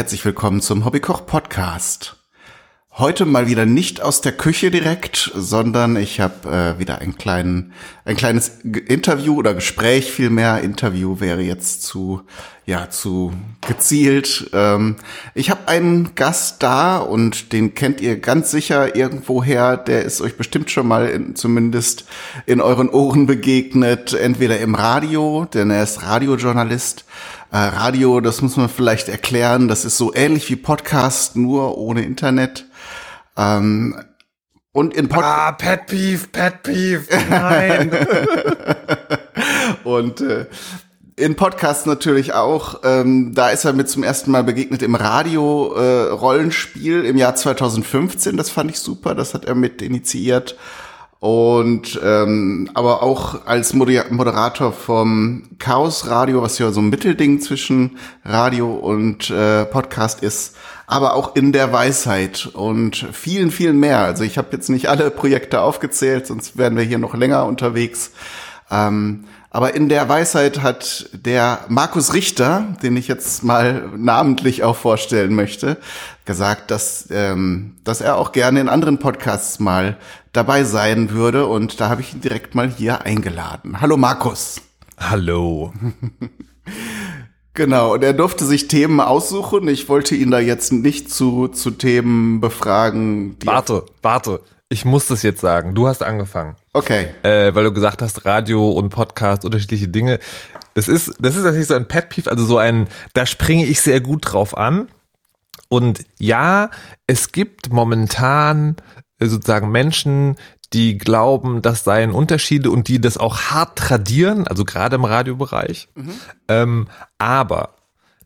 [0.00, 2.16] Herzlich willkommen zum Hobbykoch Podcast.
[2.92, 7.74] Heute mal wieder nicht aus der Küche direkt, sondern ich habe äh, wieder ein, kleinen,
[8.06, 10.62] ein kleines Interview oder Gespräch vielmehr.
[10.62, 12.22] Interview wäre jetzt zu,
[12.64, 14.48] ja, zu gezielt.
[14.54, 14.96] Ähm,
[15.34, 19.76] ich habe einen Gast da und den kennt ihr ganz sicher irgendwoher.
[19.76, 22.06] Der ist euch bestimmt schon mal in, zumindest
[22.46, 27.04] in euren Ohren begegnet, entweder im Radio, denn er ist Radiojournalist
[27.50, 32.02] äh, Radio, das muss man vielleicht erklären, das ist so ähnlich wie Podcast, nur ohne
[32.02, 32.66] Internet.
[33.36, 34.00] Ähm,
[34.72, 37.90] und in Pod Ah, Pet Peeve, Pet Peeve, nein.
[39.84, 40.46] und äh,
[41.16, 42.80] in Podcasts natürlich auch.
[42.84, 47.34] Ähm, da ist er mir zum ersten Mal begegnet im Radio äh, Rollenspiel im Jahr
[47.34, 48.36] 2015.
[48.36, 49.14] Das fand ich super.
[49.14, 50.56] Das hat er mit initiiert
[51.20, 57.98] und ähm, aber auch als Moderator vom Chaos Radio, was ja so ein Mittelding zwischen
[58.24, 64.00] Radio und äh, Podcast ist, aber auch in der Weisheit und vielen, vielen mehr.
[64.00, 68.12] Also ich habe jetzt nicht alle Projekte aufgezählt, sonst wären wir hier noch länger unterwegs.
[68.70, 74.76] Ähm, aber in der Weisheit hat der Markus Richter, den ich jetzt mal namentlich auch
[74.76, 75.76] vorstellen möchte,
[76.24, 79.96] gesagt, dass, ähm, dass er auch gerne in anderen Podcasts mal
[80.32, 81.46] dabei sein würde.
[81.46, 83.80] Und da habe ich ihn direkt mal hier eingeladen.
[83.80, 84.60] Hallo Markus.
[84.98, 85.72] Hallo.
[87.52, 89.66] Genau, und er durfte sich Themen aussuchen.
[89.66, 93.36] Ich wollte ihn da jetzt nicht zu, zu Themen befragen.
[93.44, 94.40] warte, warte.
[94.72, 95.74] Ich muss das jetzt sagen.
[95.74, 96.54] Du hast angefangen.
[96.72, 97.08] Okay.
[97.24, 100.20] Äh, weil du gesagt hast, Radio und Podcast, unterschiedliche Dinge.
[100.74, 103.80] Das ist, das ist natürlich so ein Pet Peeve, also so ein, da springe ich
[103.80, 104.88] sehr gut drauf an.
[105.68, 106.70] Und ja,
[107.08, 108.76] es gibt momentan
[109.18, 110.36] äh, sozusagen Menschen,
[110.72, 115.88] die glauben, das seien Unterschiede und die das auch hart tradieren, also gerade im Radiobereich.
[115.96, 116.12] Mhm.
[116.46, 116.88] Ähm,
[117.18, 117.74] aber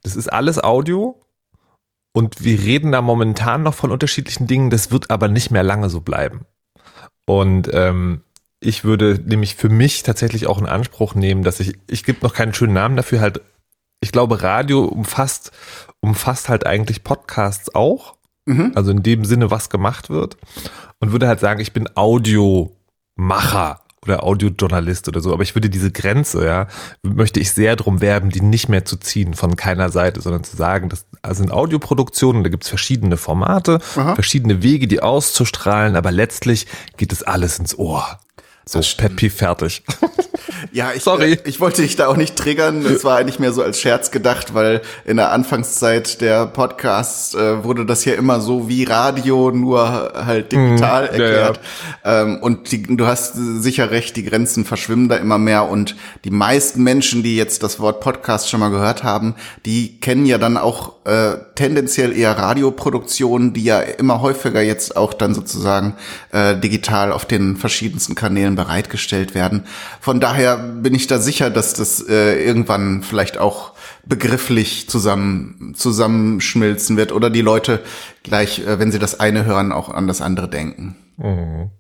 [0.03, 1.24] das ist alles Audio
[2.17, 5.91] und wir reden da momentan noch von unterschiedlichen Dingen, das wird aber nicht mehr lange
[5.91, 6.47] so bleiben.
[7.27, 8.23] Und ähm,
[8.61, 12.33] ich würde nämlich für mich tatsächlich auch in Anspruch nehmen, dass ich, ich gebe noch
[12.33, 13.41] keinen schönen Namen dafür, halt,
[14.01, 15.51] ich glaube, Radio umfasst,
[16.01, 18.17] umfasst halt eigentlich Podcasts auch.
[18.47, 18.73] Mhm.
[18.75, 20.37] Also in dem Sinne, was gemacht wird.
[21.01, 25.33] Und würde halt sagen, ich bin Audiomacher oder Audiojournalist oder so.
[25.33, 26.69] Aber ich würde diese Grenze, ja,
[27.03, 30.57] möchte ich sehr drum werben, die nicht mehr zu ziehen von keiner Seite, sondern zu
[30.57, 30.91] sagen,
[31.29, 34.15] das sind Audioproduktionen, da gibt's verschiedene Formate, Aha.
[34.15, 38.21] verschiedene Wege, die auszustrahlen, aber letztlich geht es alles ins Ohr.
[38.67, 39.83] So, Pet Peeve fertig.
[40.73, 41.35] Ja, ich, Sorry.
[41.35, 42.85] Äh, ich wollte dich da auch nicht triggern.
[42.85, 47.63] Es war eigentlich mehr so als Scherz gedacht, weil in der Anfangszeit der Podcasts äh,
[47.63, 51.61] wurde das ja immer so wie Radio, nur halt digital mm, erklärt.
[52.05, 52.23] Ja, ja.
[52.23, 55.69] Ähm, und die, du hast sicher recht, die Grenzen verschwimmen da immer mehr.
[55.69, 59.37] Und die meisten Menschen, die jetzt das Wort Podcast schon mal gehört haben,
[59.67, 65.15] die kennen ja dann auch äh, tendenziell eher Radioproduktionen, die ja immer häufiger jetzt auch
[65.15, 65.95] dann sozusagen
[66.33, 69.65] äh, digital auf den verschiedensten Kanälen bereitgestellt werden.
[70.01, 73.73] Von daher bin ich da sicher, dass das äh, irgendwann vielleicht auch
[74.07, 77.83] begrifflich zusammen zusammenschmilzen wird oder die Leute
[78.23, 80.97] gleich, äh, wenn sie das eine hören, auch an das andere denken.
[81.17, 81.71] Mhm.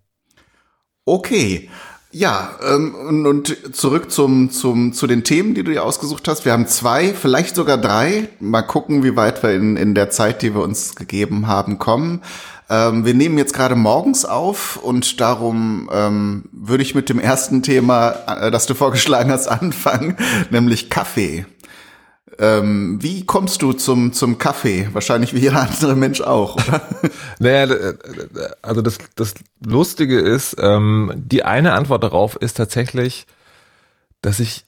[1.05, 1.69] Okay.
[2.17, 6.45] Ja, ähm, und, und zurück zum, zum, zu den Themen, die du dir ausgesucht hast.
[6.45, 8.29] Wir haben zwei, vielleicht sogar drei.
[8.39, 12.23] Mal gucken, wie weit wir in, in der Zeit, die wir uns gegeben haben, kommen.
[12.71, 17.63] Ähm, wir nehmen jetzt gerade morgens auf und darum ähm, würde ich mit dem ersten
[17.63, 20.17] Thema, äh, das du vorgeschlagen hast, anfangen,
[20.51, 21.45] nämlich Kaffee.
[22.39, 24.89] Ähm, wie kommst du zum, zum Kaffee?
[24.93, 26.81] Wahrscheinlich wie jeder andere Mensch auch, oder?
[27.39, 27.77] naja,
[28.63, 29.35] also das, das
[29.65, 33.27] Lustige ist, ähm, die eine Antwort darauf ist tatsächlich,
[34.21, 34.65] dass ich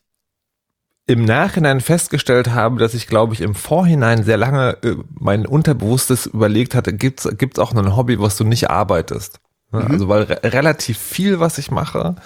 [1.07, 6.27] im Nachhinein festgestellt habe, dass ich, glaube ich, im Vorhinein sehr lange äh, mein Unterbewusstes
[6.27, 9.41] überlegt hatte, gibt's gibt's auch ein Hobby, was du nicht arbeitest?
[9.71, 9.83] Mhm.
[9.83, 12.17] Also weil re relativ viel, was ich mache,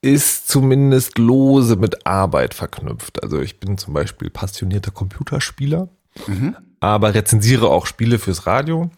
[0.00, 3.22] ist zumindest lose mit Arbeit verknüpft.
[3.22, 5.88] Also ich bin zum Beispiel passionierter Computerspieler,
[6.26, 6.56] mhm.
[6.80, 8.90] aber rezensiere auch Spiele fürs Radio.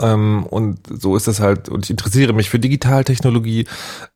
[0.00, 3.66] Ähm, und so ist es halt, und ich interessiere mich für Digitaltechnologie.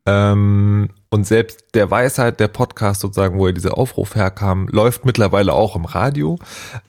[0.06, 5.53] Ähm, und selbst der Weisheit, der Podcast sozusagen, wo ja dieser Aufruf herkam, läuft mittlerweile
[5.53, 6.38] auch im Radio.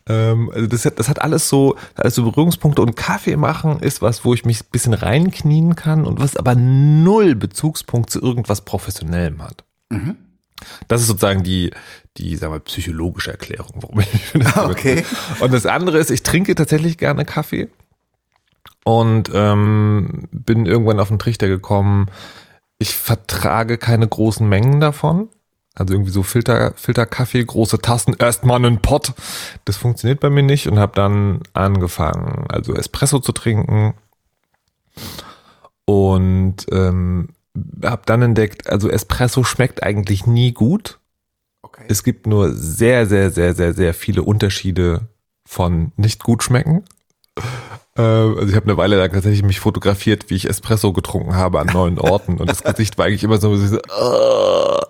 [0.08, 2.82] Ähm, also das, hat, das hat alles so, alles so Berührungspunkte.
[2.82, 6.56] Und Kaffee machen ist was, wo ich mich ein bisschen reinknien kann und was aber
[6.56, 9.66] null Bezugspunkt zu irgendwas Professionellem hat.
[9.90, 10.16] Mhm.
[10.88, 11.72] Das ist sozusagen die,
[12.16, 15.04] die, sagen wir, psychologische Erklärung, warum ich das Okay.
[15.42, 17.68] Und das andere ist, ich trinke tatsächlich gerne Kaffee
[18.86, 22.08] und ähm, bin irgendwann auf den Trichter gekommen,
[22.84, 25.30] ich vertrage keine großen Mengen davon.
[25.74, 29.14] Also irgendwie so Filter, Filterkaffee, große Tassen, erstmal einen Pott.
[29.66, 33.96] Das funktioniert bei mir nicht und habe dann angefangen, also Espresso zu trinken.
[35.86, 37.30] Und ähm,
[37.84, 41.00] habe dann entdeckt, also Espresso schmeckt eigentlich nie gut.
[41.62, 41.86] Okay.
[41.88, 45.08] Es gibt nur sehr, sehr, sehr, sehr, sehr viele Unterschiede
[45.46, 46.84] von nicht gut schmecken.
[47.98, 51.60] Äh, also ich habe eine Weile lang tatsächlich mich fotografiert, wie ich Espresso getrunken habe
[51.60, 54.82] an neuen Orten und das Gesicht war eigentlich immer so, so uh.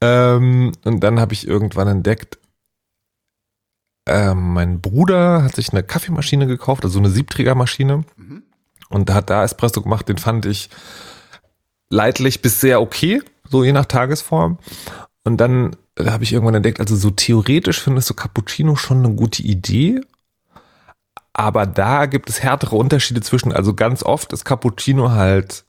[0.00, 2.38] ähm, und dann habe ich irgendwann entdeckt,
[4.06, 8.42] äh, mein Bruder hat sich eine Kaffeemaschine gekauft, also eine Siebträgermaschine mhm.
[8.88, 10.70] und hat da Espresso gemacht, den fand ich
[11.90, 14.58] leidlich bis sehr okay, so je nach Tagesform
[15.24, 19.04] und dann da habe ich irgendwann entdeckt, also so theoretisch finde ich so Cappuccino schon
[19.04, 20.00] eine gute Idee,
[21.32, 25.64] aber da gibt es härtere Unterschiede zwischen, also ganz oft ist Cappuccino halt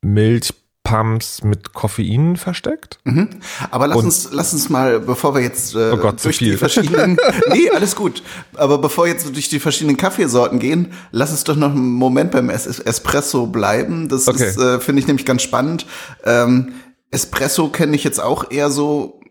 [0.00, 2.98] Milchpumps mit Koffein versteckt.
[3.04, 3.28] Mhm.
[3.70, 7.18] Aber lass uns, lass uns mal, bevor wir jetzt äh, oh Gott, durch die verschiedenen,
[7.52, 8.22] nee, alles gut.
[8.54, 12.32] Aber bevor wir jetzt durch die verschiedenen Kaffeesorten gehen, lass uns doch noch einen Moment
[12.32, 14.08] beim es Espresso bleiben.
[14.08, 14.48] Das okay.
[14.48, 15.86] äh, finde ich nämlich ganz spannend.
[16.24, 16.72] Ähm,
[17.10, 19.21] Espresso kenne ich jetzt auch eher so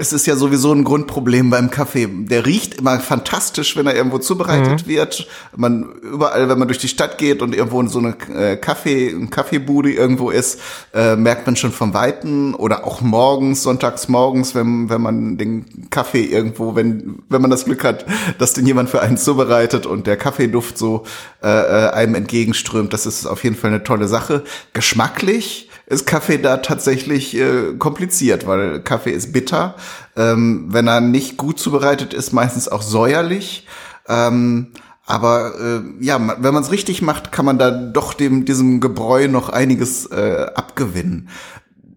[0.00, 2.08] es ist ja sowieso ein Grundproblem beim Kaffee.
[2.10, 4.88] Der riecht immer fantastisch, wenn er irgendwo zubereitet mhm.
[4.88, 5.28] wird.
[5.54, 9.10] Man überall, wenn man durch die Stadt geht und irgendwo in so eine äh, Kaffee,
[9.10, 10.58] ein Kaffeebude irgendwo ist,
[10.94, 15.90] äh, merkt man schon vom Weiten oder auch morgens, sonntags morgens, wenn, wenn man den
[15.90, 18.06] Kaffee irgendwo, wenn, wenn man das Glück hat,
[18.38, 21.04] dass den jemand für einen zubereitet und der Kaffeeduft so
[21.42, 22.94] äh, äh einem entgegenströmt.
[22.94, 24.44] Das ist auf jeden Fall eine tolle Sache.
[24.72, 29.74] Geschmacklich ist Kaffee da tatsächlich äh, kompliziert, weil Kaffee ist bitter.
[30.16, 33.66] Ähm, wenn er nicht gut zubereitet ist, meistens auch säuerlich.
[34.08, 34.68] Ähm,
[35.04, 39.26] aber äh, ja, wenn man es richtig macht, kann man da doch dem diesem Gebräu
[39.26, 41.28] noch einiges äh, abgewinnen.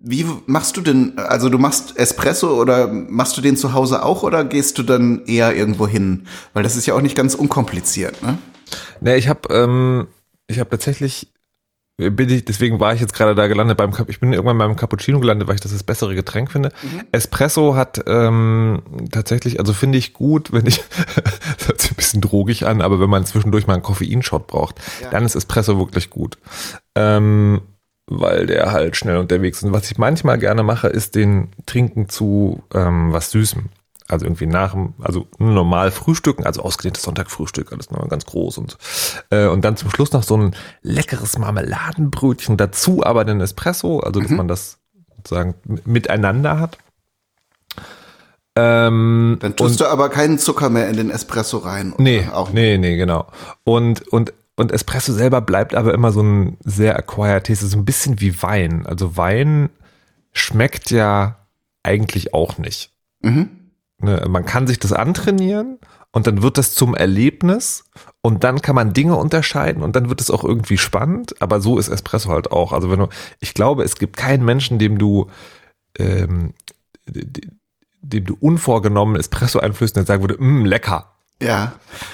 [0.02, 4.24] Wie machst du denn, also du machst Espresso oder machst du den zu Hause auch
[4.24, 6.26] oder gehst du dann eher irgendwo hin?
[6.54, 8.40] Weil das ist ja auch nicht ganz unkompliziert, ne?
[9.02, 10.08] Ne, ich habe ähm,
[10.48, 11.33] ich habe tatsächlich
[11.98, 15.20] bin ich, deswegen war ich jetzt gerade da gelandet beim ich bin irgendwann beim Cappuccino
[15.20, 16.70] gelandet, weil ich das das bessere Getränk finde.
[16.82, 17.04] Mhm.
[17.12, 18.82] Espresso hat ähm,
[19.12, 20.84] tatsächlich, also finde ich gut, wenn ich
[21.58, 24.80] das hört sich ein bisschen drogig an, aber wenn man zwischendurch mal einen Koffeinshot braucht,
[25.02, 25.10] ja.
[25.12, 26.38] dann ist Espresso wirklich gut.
[26.96, 27.62] Ähm,
[28.08, 29.64] weil der halt schnell unterwegs ist.
[29.64, 33.70] Und was ich manchmal gerne mache, ist den Trinken zu ähm, was Süßem.
[34.14, 38.78] Also irgendwie nach dem, also normal frühstücken, also ausgedehntes Sonntagfrühstück, alles noch ganz groß und
[39.32, 44.20] äh, und dann zum Schluss noch so ein leckeres Marmeladenbrötchen dazu, aber den Espresso, also
[44.22, 44.38] dass mhm.
[44.38, 44.78] man das
[45.18, 45.56] sozusagen
[45.86, 46.78] miteinander hat.
[48.56, 51.96] Ähm, dann tust und, du aber keinen Zucker mehr in den Espresso rein.
[51.98, 52.56] Nee, auch nicht.
[52.56, 53.26] nee, nee, genau.
[53.64, 57.86] Und und und Espresso selber bleibt aber immer so ein sehr acquired Taste, so ein
[57.86, 58.86] bisschen wie Wein.
[58.86, 59.72] Also Wein
[60.34, 61.40] schmeckt ja
[61.82, 62.92] eigentlich auch nicht.
[63.22, 63.63] Mhm.
[64.04, 65.80] Ne, man kann sich das antrainieren
[66.12, 67.86] und dann wird das zum Erlebnis
[68.22, 71.78] und dann kann man Dinge unterscheiden und dann wird es auch irgendwie spannend, aber so
[71.80, 72.74] ist Espresso halt auch.
[72.74, 73.08] Also wenn du,
[73.40, 75.28] ich glaube, es gibt keinen Menschen, dem du,
[75.98, 76.54] ähm,
[77.06, 81.13] dem du unvorgenommen Espresso einflößt und der sagen würde, mh, lecker.
[81.42, 81.74] Ja,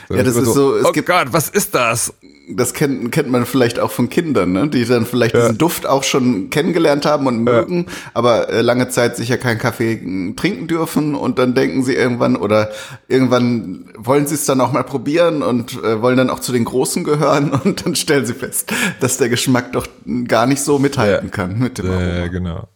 [0.10, 2.14] ja, das ist so, so oh gibt, Gott, was ist das?
[2.52, 4.68] Das kennt, kennt man vielleicht auch von Kindern, ne?
[4.68, 5.42] die dann vielleicht ja.
[5.42, 7.94] diesen Duft auch schon kennengelernt haben und mögen, ja.
[8.16, 12.36] aber äh, lange Zeit sicher keinen Kaffee hm, trinken dürfen und dann denken sie irgendwann
[12.36, 12.72] oder
[13.08, 16.66] irgendwann wollen sie es dann auch mal probieren und äh, wollen dann auch zu den
[16.66, 19.88] Großen gehören und dann stellen sie fest, dass der Geschmack doch
[20.28, 21.32] gar nicht so mithalten ja.
[21.32, 22.18] kann mit dem Aroma.
[22.18, 22.68] Ja, genau.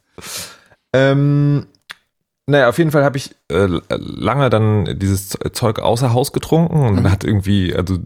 [0.94, 1.66] Ähm,
[2.46, 6.92] naja, auf jeden Fall habe ich äh, lange dann dieses Zeug außer Haus getrunken und
[6.92, 6.96] mhm.
[6.98, 7.98] dann hat irgendwie, also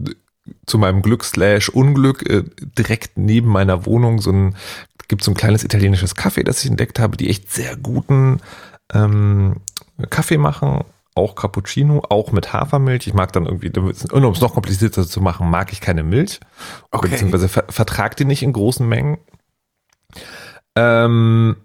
[0.66, 2.44] zu meinem Glück slash Unglück äh,
[2.78, 4.56] direkt neben meiner Wohnung so ein,
[5.08, 8.40] gibt so ein kleines italienisches Kaffee, das ich entdeckt habe, die echt sehr guten
[8.92, 9.56] ähm,
[10.10, 13.08] Kaffee machen, auch Cappuccino, auch mit Hafermilch.
[13.08, 16.38] Ich mag dann irgendwie, um es noch komplizierter zu machen, mag ich keine Milch.
[16.92, 17.08] Okay.
[17.08, 19.18] Beziehungsweise ver vertrag die nicht in großen Mengen.
[20.76, 21.56] Ähm,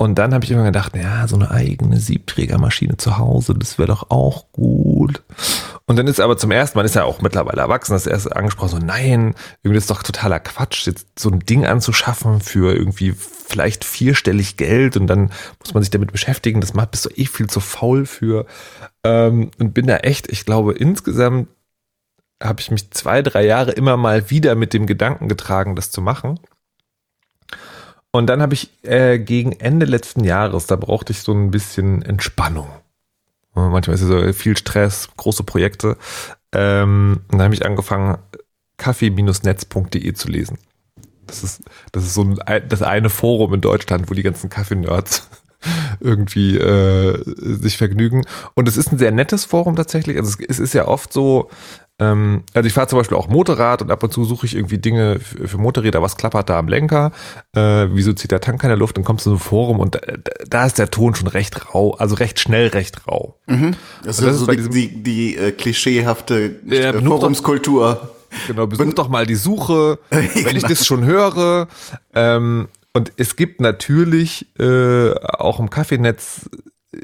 [0.00, 3.88] und dann habe ich immer gedacht, ja, so eine eigene Siebträgermaschine zu Hause, das wäre
[3.88, 5.22] doch auch gut.
[5.84, 8.70] Und dann ist aber zum ersten, man ist ja auch mittlerweile erwachsen, das erste angesprochen,
[8.70, 13.84] so nein, irgendwie ist doch totaler Quatsch, jetzt so ein Ding anzuschaffen für irgendwie vielleicht
[13.84, 17.48] vierstellig Geld und dann muss man sich damit beschäftigen, das macht bist du eh viel
[17.48, 18.46] zu faul für.
[19.04, 21.48] Ähm, und bin da echt, ich glaube, insgesamt
[22.42, 26.00] habe ich mich zwei, drei Jahre immer mal wieder mit dem Gedanken getragen, das zu
[26.00, 26.40] machen.
[28.12, 32.02] Und dann habe ich äh, gegen Ende letzten Jahres, da brauchte ich so ein bisschen
[32.02, 32.68] Entspannung.
[33.54, 35.96] Manchmal ist es so viel Stress, große Projekte.
[36.52, 38.18] Ähm, und dann habe ich angefangen,
[38.76, 40.58] kaffee-netz.de zu lesen.
[41.26, 41.62] Das ist,
[41.92, 42.38] das ist so ein,
[42.68, 45.28] das eine Forum in Deutschland, wo die ganzen Kaffee-Nerds
[46.00, 48.24] irgendwie äh, sich vergnügen.
[48.54, 50.16] Und es ist ein sehr nettes Forum tatsächlich.
[50.16, 51.50] Also es, es ist ja oft so,
[52.00, 54.78] ähm, also ich fahre zum Beispiel auch Motorrad und ab und zu suche ich irgendwie
[54.78, 57.12] Dinge für, für Motorräder, was klappert da am Lenker,
[57.54, 59.94] äh, wieso zieht der Tank keine Luft, dann kommst du in so ein Forum und
[59.94, 60.00] da,
[60.48, 63.36] da ist der Ton schon recht rau, also recht schnell recht rau.
[63.46, 63.76] Mhm.
[64.02, 68.10] Das, das ist so die, die, die äh, klischeehafte ja, Forumskultur.
[68.46, 70.50] Genau, besuch doch mal die Suche, wenn genau.
[70.56, 71.68] ich das schon höre.
[72.14, 76.48] Ähm, und es gibt natürlich äh, auch im Kaffeenetz
[76.92, 76.98] äh,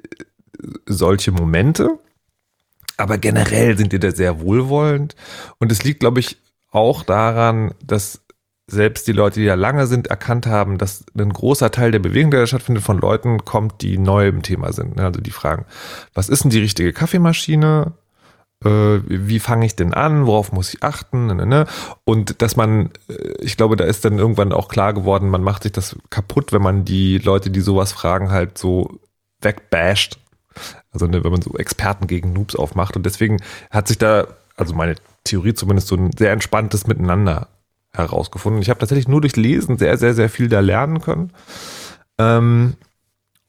[0.86, 1.98] solche Momente,
[2.96, 5.14] aber generell sind die da sehr wohlwollend.
[5.58, 6.38] Und es liegt, glaube ich,
[6.70, 8.22] auch daran, dass
[8.68, 12.32] selbst die Leute, die da lange sind, erkannt haben, dass ein großer Teil der Bewegung,
[12.32, 14.98] der da stattfindet, von Leuten kommt, die neu im Thema sind.
[14.98, 15.66] Also die fragen,
[16.14, 17.92] was ist denn die richtige Kaffeemaschine?
[18.64, 21.66] Äh, wie fange ich denn an, worauf muss ich achten, ne, ne, ne?
[22.04, 25.64] und dass man, äh, ich glaube, da ist dann irgendwann auch klar geworden, man macht
[25.64, 28.98] sich das kaputt, wenn man die Leute, die sowas fragen, halt so
[29.42, 30.18] wegbasht,
[30.92, 33.38] also wenn man so Experten gegen Noobs aufmacht und deswegen
[33.70, 37.48] hat sich da, also meine Theorie zumindest, so ein sehr entspanntes Miteinander
[37.92, 38.62] herausgefunden.
[38.62, 41.32] Ich habe tatsächlich nur durch Lesen sehr, sehr, sehr viel da lernen können.
[42.18, 42.74] Ähm,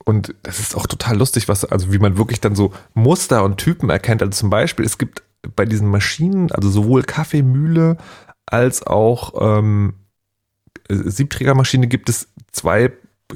[0.05, 3.57] und das ist auch total lustig, was, also wie man wirklich dann so Muster und
[3.57, 4.21] Typen erkennt.
[4.21, 5.21] Also zum Beispiel, es gibt
[5.55, 7.97] bei diesen Maschinen, also sowohl Kaffeemühle
[8.45, 9.95] als auch ähm,
[10.89, 12.93] Siebträgermaschine gibt es zwei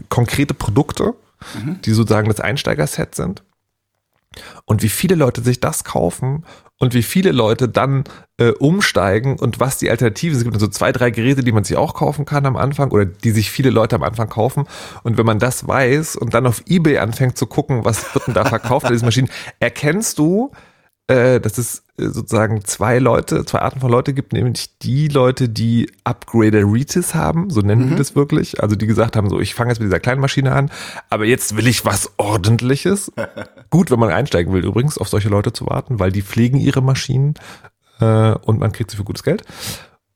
[0.10, 1.14] konkrete Produkte,
[1.62, 1.82] mhm.
[1.82, 3.44] die sozusagen das Einsteigerset sind.
[4.66, 6.46] Und wie viele Leute sich das kaufen
[6.78, 8.06] und wie viele Leute dann
[8.38, 10.48] äh, umsteigen und was die Alternativen sind.
[10.48, 13.06] Es gibt so zwei, drei Geräte, die man sich auch kaufen kann am Anfang oder
[13.06, 14.66] die sich viele Leute am Anfang kaufen.
[15.04, 18.34] Und wenn man das weiß und dann auf Ebay anfängt zu gucken, was wird denn
[18.34, 20.52] da verkauft bei diesen Maschinen, erkennst du,
[21.08, 25.92] dass es äh, sozusagen zwei Leute, zwei Arten von Leute gibt, nämlich die Leute, die
[26.04, 27.90] Upgraderitis haben, so nennen mhm.
[27.92, 30.54] wir das wirklich, also die gesagt haben, so ich fange jetzt mit dieser kleinen Maschine
[30.54, 30.72] an,
[31.10, 33.12] aber jetzt will ich was ordentliches.
[33.70, 36.82] Gut, wenn man einsteigen will übrigens, auf solche Leute zu warten, weil die pflegen ihre
[36.82, 37.36] Maschinen
[38.00, 39.44] äh, und man kriegt sie für gutes Geld.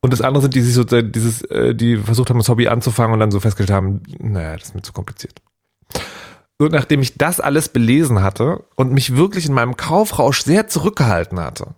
[0.01, 3.13] Und das andere sind, die sich so dieses, äh, die versucht haben, das Hobby anzufangen
[3.13, 5.41] und dann so festgestellt haben, naja, das ist mir zu kompliziert.
[6.57, 11.39] Und nachdem ich das alles belesen hatte und mich wirklich in meinem Kaufrausch sehr zurückgehalten
[11.39, 11.75] hatte,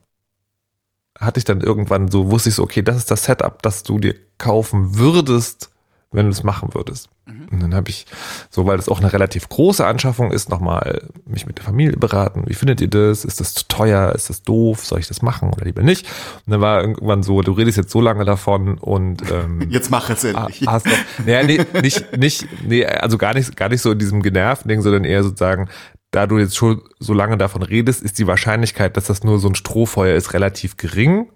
[1.20, 3.98] hatte ich dann irgendwann so, wusste ich so, okay, das ist das Setup, das du
[3.98, 5.72] dir kaufen würdest,
[6.12, 7.10] wenn du es machen würdest.
[7.26, 7.48] Mhm.
[7.52, 8.06] Und dann habe ich,
[8.50, 12.44] so weil das auch eine relativ große Anschaffung ist, nochmal mich mit der Familie beraten.
[12.46, 13.26] Wie findet ihr das?
[13.26, 14.14] Ist das zu teuer?
[14.16, 14.86] Ist das doof?
[14.86, 16.08] Soll ich das machen oder lieber nicht?
[16.46, 20.10] Und dann war irgendwann so, du redest jetzt so lange davon und ähm, jetzt mach
[20.10, 20.64] es endlich.
[20.66, 24.22] Hast doch, naja, nee, nicht, nicht, nee, also gar nicht, gar nicht so in diesem
[24.22, 25.68] genervten Ding, sondern eher sozusagen,
[26.12, 29.50] da du jetzt schon so lange davon redest, ist die Wahrscheinlichkeit, dass das nur so
[29.50, 31.30] ein Strohfeuer ist, relativ gering.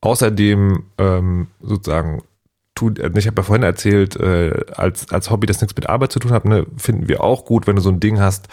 [0.00, 2.22] Außerdem ähm, sozusagen
[2.74, 6.12] tut, äh, ich habe ja vorhin erzählt, äh, als, als Hobby, das nichts mit Arbeit
[6.12, 8.48] zu tun hat, ne, finden wir auch gut, wenn du so ein Ding hast,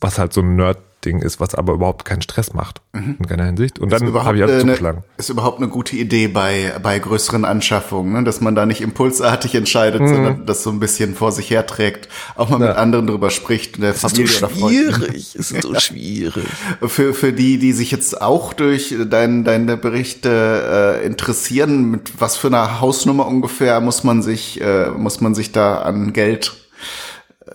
[0.00, 3.16] was halt so ein Nerd Ding ist, was aber überhaupt keinen Stress macht mhm.
[3.18, 3.78] in keiner Hinsicht.
[3.78, 5.02] Und dann habe ich auch äh, zugeschlagen.
[5.16, 8.24] Ist überhaupt eine gute Idee bei, bei größeren Anschaffungen, ne?
[8.24, 10.08] dass man da nicht impulsartig entscheidet, mhm.
[10.08, 12.68] sondern das so ein bisschen vor sich herträgt, auch mal ja.
[12.68, 16.46] mit anderen drüber spricht, der Familie ist so schwierig, ist so schwierig.
[16.86, 22.36] Für, für die, die sich jetzt auch durch dein, deine Berichte äh, interessieren, mit was
[22.36, 26.52] für einer Hausnummer ungefähr muss man sich, äh, muss man sich da an Geld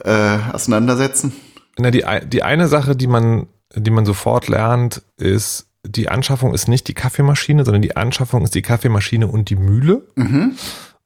[0.04, 1.34] äh, auseinandersetzen?
[1.78, 6.68] Na, die, die eine Sache, die man, die man sofort lernt, ist, die Anschaffung ist
[6.68, 10.04] nicht die Kaffeemaschine, sondern die Anschaffung ist die Kaffeemaschine und die Mühle.
[10.16, 10.56] Mhm.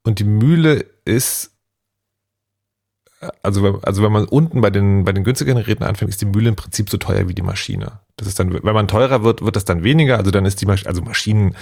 [0.03, 1.51] Und die Mühle ist,
[3.43, 6.49] also, also wenn man unten bei den, bei den günstigeren Geräten anfängt, ist die Mühle
[6.49, 7.99] im Prinzip so teuer wie die Maschine.
[8.15, 10.17] Das ist dann, wenn man teurer wird, wird das dann weniger.
[10.17, 11.55] Also dann ist die Maschine, also Maschinen,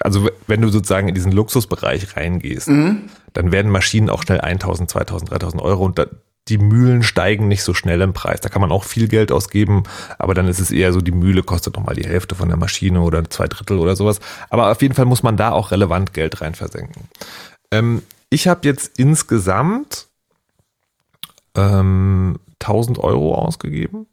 [0.00, 3.08] also wenn du sozusagen in diesen Luxusbereich reingehst, mhm.
[3.32, 6.06] dann werden Maschinen auch schnell 1000, 2000, 3000 Euro und da,
[6.48, 8.40] die Mühlen steigen nicht so schnell im Preis.
[8.40, 9.84] Da kann man auch viel Geld ausgeben,
[10.18, 13.00] aber dann ist es eher so, die Mühle kostet nochmal die Hälfte von der Maschine
[13.00, 14.20] oder zwei Drittel oder sowas.
[14.50, 17.08] Aber auf jeden Fall muss man da auch relevant Geld rein versenken.
[17.70, 20.08] Ähm, ich habe jetzt insgesamt
[21.56, 24.06] ähm, 1000 Euro ausgegeben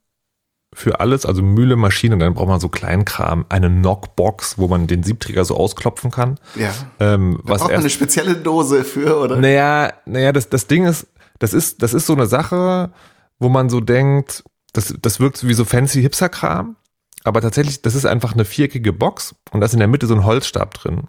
[0.74, 5.04] für alles, also Mühle, Maschine, dann braucht man so Kleinkram, eine Knockbox, wo man den
[5.04, 6.40] Siebträger so ausklopfen kann.
[6.56, 6.74] Ja.
[7.00, 9.36] Ähm, da was braucht man eine spezielle Dose für, oder?
[9.36, 11.08] Naja, naja, das, das Ding ist,
[11.42, 12.94] das ist, das ist so eine Sache,
[13.40, 14.44] wo man so denkt,
[14.74, 16.76] das, das wirkt wie so fancy Hipster-Kram,
[17.24, 20.14] aber tatsächlich, das ist einfach eine viereckige Box und da ist in der Mitte so
[20.14, 21.08] ein Holzstab drin.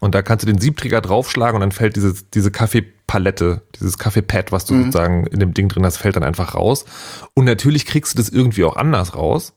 [0.00, 4.52] Und da kannst du den Siebträger draufschlagen und dann fällt diese, diese Kaffeepalette, dieses Kaffeepad,
[4.52, 4.84] was du mhm.
[4.84, 6.84] sozusagen in dem Ding drin hast, fällt dann einfach raus.
[7.32, 9.54] Und natürlich kriegst du das irgendwie auch anders raus.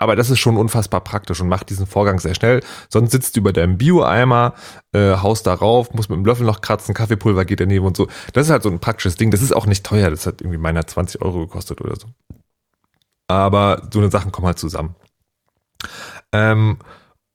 [0.00, 2.62] Aber das ist schon unfassbar praktisch und macht diesen Vorgang sehr schnell.
[2.88, 4.54] Sonst sitzt du über deinem Bio-Eimer,
[4.92, 8.08] äh, haust da rauf, muss mit dem Löffel noch kratzen, Kaffeepulver geht daneben und so.
[8.32, 9.30] Das ist halt so ein praktisches Ding.
[9.30, 10.08] Das ist auch nicht teuer.
[10.08, 12.06] Das hat irgendwie meiner 20 Euro gekostet oder so.
[13.28, 14.96] Aber so eine Sachen kommen halt zusammen.
[16.32, 16.78] Ähm,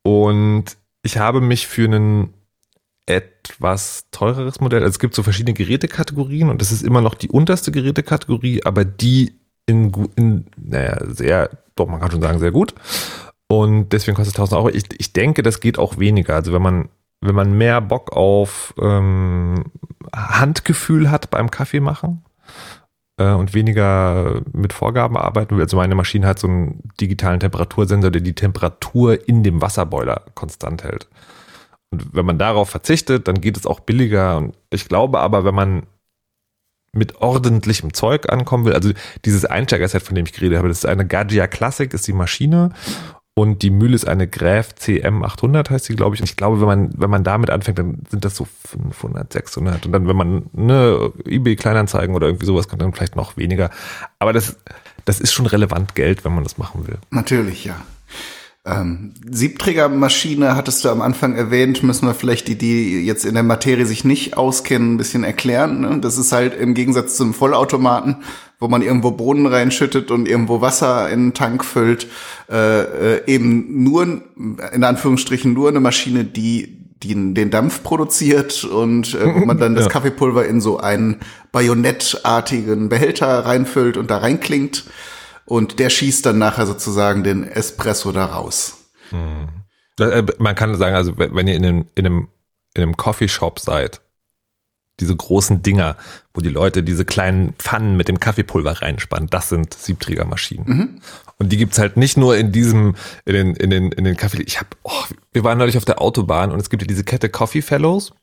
[0.02, 2.34] und ich habe mich für einen
[3.06, 7.30] etwas teureres Modell, also es gibt so verschiedene Gerätekategorien und das ist immer noch die
[7.30, 12.74] unterste Gerätekategorie, aber die in, in naja, sehr, doch, man kann schon sagen, sehr gut.
[13.48, 14.70] Und deswegen kostet es 1000 Euro.
[14.70, 16.36] Ich, ich denke, das geht auch weniger.
[16.36, 16.90] Also wenn man,
[17.22, 19.66] wenn man mehr Bock auf ähm,
[20.14, 22.24] Handgefühl hat beim Kaffee machen
[23.18, 25.64] äh, und weniger mit Vorgaben arbeiten will.
[25.64, 30.84] Also meine Maschine hat so einen digitalen Temperatursensor, der die Temperatur in dem Wasserboiler konstant
[30.84, 31.08] hält.
[31.92, 34.38] Und wenn man darauf verzichtet, dann geht es auch billiger.
[34.38, 35.84] Und ich glaube aber, wenn man
[36.96, 38.74] mit ordentlichem Zeug ankommen will.
[38.74, 38.92] Also
[39.26, 42.72] dieses Einsteiger-Set, von dem ich geredet habe, das ist eine Gaggia Classic, ist die Maschine.
[43.38, 46.22] Und die Mühle ist eine Gräf CM 800, heißt sie, glaube ich.
[46.22, 49.86] Und ich glaube, wenn man, wenn man damit anfängt, dann sind das so 500, 600.
[49.86, 53.72] Und dann, wenn man ne, eBay Kleinanzeigen oder irgendwie sowas kann, dann vielleicht noch weniger.
[54.20, 54.56] Aber das,
[55.04, 56.98] das ist schon relevant Geld, wenn man das machen will.
[57.12, 57.76] Natürlich, ja.
[58.68, 63.44] Ähm, Siebträgermaschine hattest du am Anfang erwähnt, müssen wir vielleicht die, die jetzt in der
[63.44, 65.82] Materie sich nicht auskennen, ein bisschen erklären.
[65.82, 66.00] Ne?
[66.02, 68.18] Das ist halt im Gegensatz zum Vollautomaten,
[68.60, 72.08] wo man irgendwo Bohnen reinschüttet und irgendwo Wasser in den Tank füllt,
[72.50, 74.24] äh, äh, eben nur,
[74.74, 79.76] in Anführungsstrichen, nur eine Maschine, die die den Dampf produziert und äh, wo man dann
[79.76, 79.92] das ja.
[79.92, 81.18] Kaffeepulver in so einen
[81.52, 84.86] bajonettartigen Behälter reinfüllt und da reinklingt
[85.46, 88.78] und der schießt dann nachher sozusagen den Espresso da raus.
[89.10, 89.48] Hm.
[90.40, 92.28] Man kann sagen, also wenn ihr in einem, in einem,
[92.74, 94.02] in einem Coffeeshop seid,
[95.00, 95.98] diese großen Dinger,
[96.34, 100.66] wo die Leute diese kleinen Pfannen mit dem Kaffeepulver reinspannen, das sind Siebträgermaschinen.
[100.68, 101.02] Mhm.
[101.38, 104.42] Und die gibt's halt nicht nur in diesem, in den, in den, in den Kaffee.
[104.44, 107.30] Ich hab, oh, wir waren neulich auf der Autobahn und es gibt ja diese Kette
[107.30, 108.14] Coffee Fellows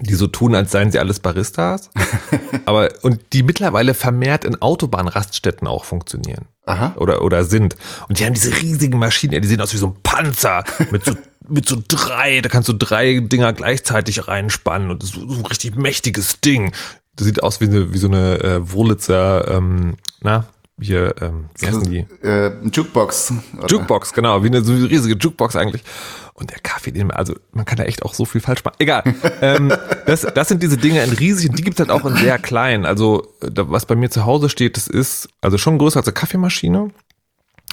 [0.00, 1.90] die so tun, als seien sie alles Baristas.
[2.64, 6.46] aber, und die mittlerweile vermehrt in Autobahnraststätten auch funktionieren.
[6.66, 6.94] Aha.
[6.96, 7.76] Oder, oder sind.
[8.08, 11.14] Und die haben diese riesigen Maschinen, die sehen aus wie so ein Panzer mit so,
[11.48, 15.76] mit so drei, da kannst du drei Dinger gleichzeitig reinspannen und so, so ein richtig
[15.76, 16.72] mächtiges Ding.
[17.16, 20.46] Das sieht aus wie, eine, wie so eine äh, Wurlitzer, ähm, na,
[20.80, 22.06] hier, ähm, wie heißen die?
[22.22, 23.32] Äh, Jukebox.
[23.58, 23.68] Oder?
[23.68, 25.84] Jukebox, genau, wie eine so eine riesige Jukebox eigentlich.
[26.34, 28.74] Und der Kaffee, den, also man kann da echt auch so viel falsch machen.
[28.80, 29.04] Egal.
[29.40, 29.72] ähm,
[30.06, 32.84] das, das sind diese Dinge in riesig und die gibt's halt auch in sehr klein.
[32.84, 36.14] Also da, was bei mir zu Hause steht, das ist also schon größer als eine
[36.14, 36.90] Kaffeemaschine,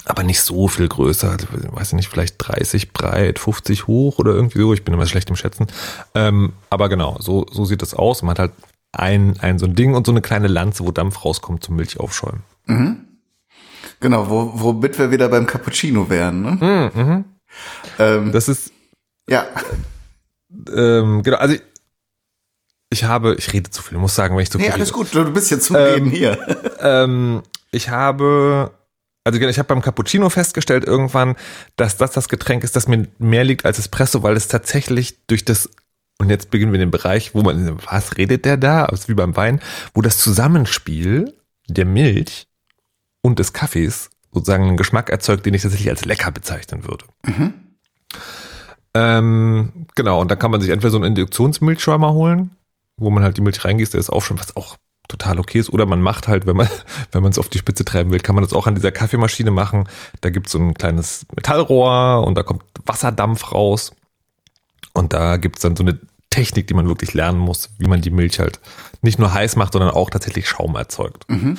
[0.04, 1.30] aber nicht so viel größer.
[1.30, 4.72] Also, weiß ich nicht, vielleicht 30 breit, 50 hoch oder irgendwie so.
[4.72, 5.66] Ich bin immer schlecht im Schätzen.
[6.14, 8.22] Ähm, aber genau, so, so sieht das aus.
[8.22, 8.52] Man hat halt
[8.92, 11.98] ein, ein so ein Ding und so eine kleine Lanze, wo Dampf rauskommt zum Milch
[11.98, 12.42] aufschäumen.
[12.66, 13.06] Mhm.
[14.00, 16.42] Genau, wo, womit wir wieder beim Cappuccino wären.
[16.42, 16.90] Ne?
[16.94, 17.24] Mhm, mhm.
[17.98, 18.72] Ähm, das ist.
[19.28, 19.46] Ja.
[20.74, 21.62] Ähm, genau, also ich,
[22.90, 24.68] ich habe, ich rede zu viel, muss sagen, wenn ich zu viel.
[24.68, 26.38] Nee, alles gut, du bist jetzt zugeben ähm, hier.
[26.84, 28.72] Ähm, ich habe,
[29.22, 31.36] also genau, ich habe beim Cappuccino festgestellt irgendwann,
[31.76, 35.44] dass das das Getränk ist, das mir mehr liegt als Espresso, weil es tatsächlich durch
[35.44, 35.70] das
[36.18, 38.84] und jetzt beginnen wir in den Bereich, wo man, was redet der da?
[38.86, 39.60] Ist wie beim Wein,
[39.94, 41.34] wo das Zusammenspiel
[41.68, 42.48] der Milch
[43.22, 47.04] und des Kaffees sozusagen einen Geschmack erzeugt, den ich tatsächlich als lecker bezeichnen würde.
[47.26, 47.54] Mhm.
[48.94, 52.50] Ähm, genau, und da kann man sich entweder so einen Induktionsmilchschäumer holen,
[52.96, 54.76] wo man halt die Milch reingießt, der ist aufschäumt, was auch
[55.08, 55.70] total okay ist.
[55.70, 56.68] Oder man macht halt, wenn man
[57.12, 59.50] wenn man es auf die Spitze treiben will, kann man das auch an dieser Kaffeemaschine
[59.50, 59.88] machen.
[60.20, 63.92] Da gibt es so ein kleines Metallrohr und da kommt Wasserdampf raus.
[64.94, 68.00] Und da gibt es dann so eine Technik, die man wirklich lernen muss, wie man
[68.00, 68.60] die Milch halt
[69.00, 71.28] nicht nur heiß macht, sondern auch tatsächlich Schaum erzeugt.
[71.28, 71.58] Mhm.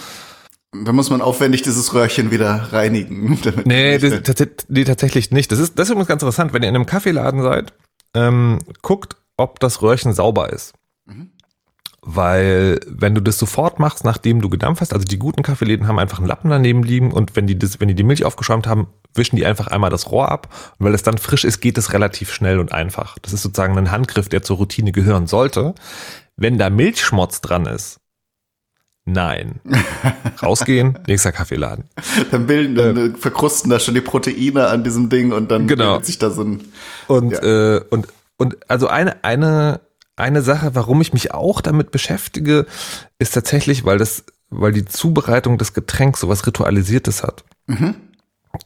[0.73, 3.39] Da muss man aufwendig dieses Röhrchen wieder reinigen.
[3.65, 5.51] Nee, das, nee, tatsächlich nicht.
[5.51, 6.53] Das ist, das ist übrigens ganz interessant.
[6.53, 7.73] Wenn ihr in einem Kaffeeladen seid,
[8.15, 10.73] ähm, guckt, ob das Röhrchen sauber ist.
[11.05, 11.31] Mhm.
[12.01, 15.99] Weil, wenn du das sofort machst, nachdem du gedampft hast, also die guten Kaffeeläden haben
[15.99, 18.87] einfach einen Lappen daneben liegen und wenn die das, wenn die die Milch aufgeschäumt haben,
[19.13, 20.53] wischen die einfach einmal das Rohr ab.
[20.79, 23.17] Und weil es dann frisch ist, geht es relativ schnell und einfach.
[23.21, 25.75] Das ist sozusagen ein Handgriff, der zur Routine gehören sollte.
[26.35, 27.99] Wenn da Milchschmutz dran ist,
[29.05, 29.59] Nein.
[30.41, 31.85] Rausgehen, nächster Kaffeeladen.
[32.31, 36.01] Dann bilden, dann äh, verkrusten da schon die Proteine an diesem Ding und dann genau.
[36.01, 36.61] sich da so ein.
[37.07, 37.75] Und, ja.
[37.75, 39.81] äh, und, und also eine, eine,
[40.15, 42.65] eine Sache, warum ich mich auch damit beschäftige,
[43.19, 47.43] ist tatsächlich, weil das, weil die Zubereitung des Getränks sowas Ritualisiertes hat.
[47.67, 47.95] Mhm.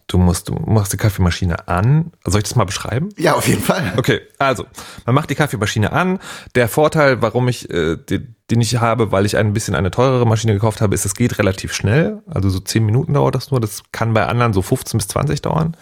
[0.07, 2.11] Du musst, du machst die Kaffeemaschine an.
[2.25, 3.09] Soll ich das mal beschreiben?
[3.17, 3.93] Ja, auf jeden Fall.
[3.95, 4.65] Okay, also
[5.05, 6.19] man macht die Kaffeemaschine an.
[6.55, 10.27] Der Vorteil, warum ich äh, den, den ich habe, weil ich ein bisschen eine teurere
[10.27, 12.21] Maschine gekauft habe, ist, es geht relativ schnell.
[12.27, 13.61] Also so 10 Minuten dauert das nur.
[13.61, 15.77] Das kann bei anderen so 15 bis 20 dauern.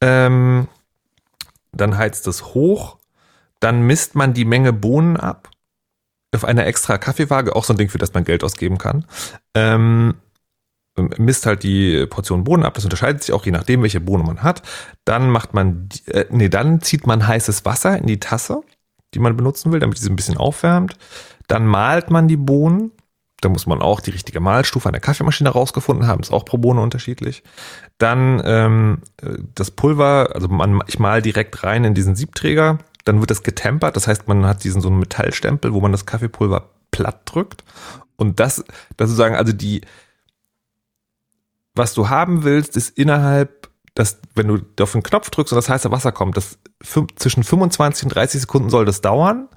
[0.00, 0.68] Ähm,
[1.72, 2.98] dann heizt es hoch.
[3.58, 5.48] Dann misst man die Menge Bohnen ab
[6.34, 9.04] auf einer extra Kaffeewaage, auch so ein Ding, für das man Geld ausgeben kann.
[9.54, 10.14] Ähm,
[10.96, 12.74] misst halt die Portion Bohnen ab.
[12.74, 14.62] Das unterscheidet sich auch je nachdem, welche Bohnen man hat.
[15.04, 18.62] Dann macht man, äh, nee, dann zieht man heißes Wasser in die Tasse,
[19.14, 20.96] die man benutzen will, damit sie ein bisschen aufwärmt.
[21.48, 22.92] Dann malt man die Bohnen.
[23.40, 26.20] Da muss man auch die richtige Mahlstufe an der Kaffeemaschine rausgefunden haben.
[26.20, 27.42] ist auch pro Bohne unterschiedlich.
[27.98, 28.98] Dann ähm,
[29.54, 32.78] das Pulver, also man, ich mal direkt rein in diesen Siebträger.
[33.04, 33.96] Dann wird das getempert.
[33.96, 37.64] Das heißt, man hat diesen so einen Metallstempel, wo man das Kaffeepulver platt drückt.
[38.14, 38.64] Und das,
[38.96, 39.80] das sozusagen, also die,
[41.74, 45.68] was du haben willst, ist innerhalb, dass, wenn du auf den Knopf drückst und das
[45.68, 46.58] heiße Wasser kommt, das
[47.16, 49.48] zwischen 25 und 30 Sekunden soll das dauern.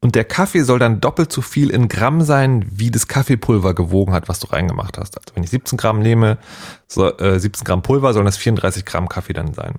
[0.00, 4.12] Und der Kaffee soll dann doppelt so viel in Gramm sein, wie das Kaffeepulver gewogen
[4.12, 5.16] hat, was du reingemacht hast.
[5.16, 6.38] Also wenn ich 17 Gramm nehme,
[6.88, 9.76] so, äh, 17 Gramm Pulver, sollen das 34 Gramm Kaffee dann sein.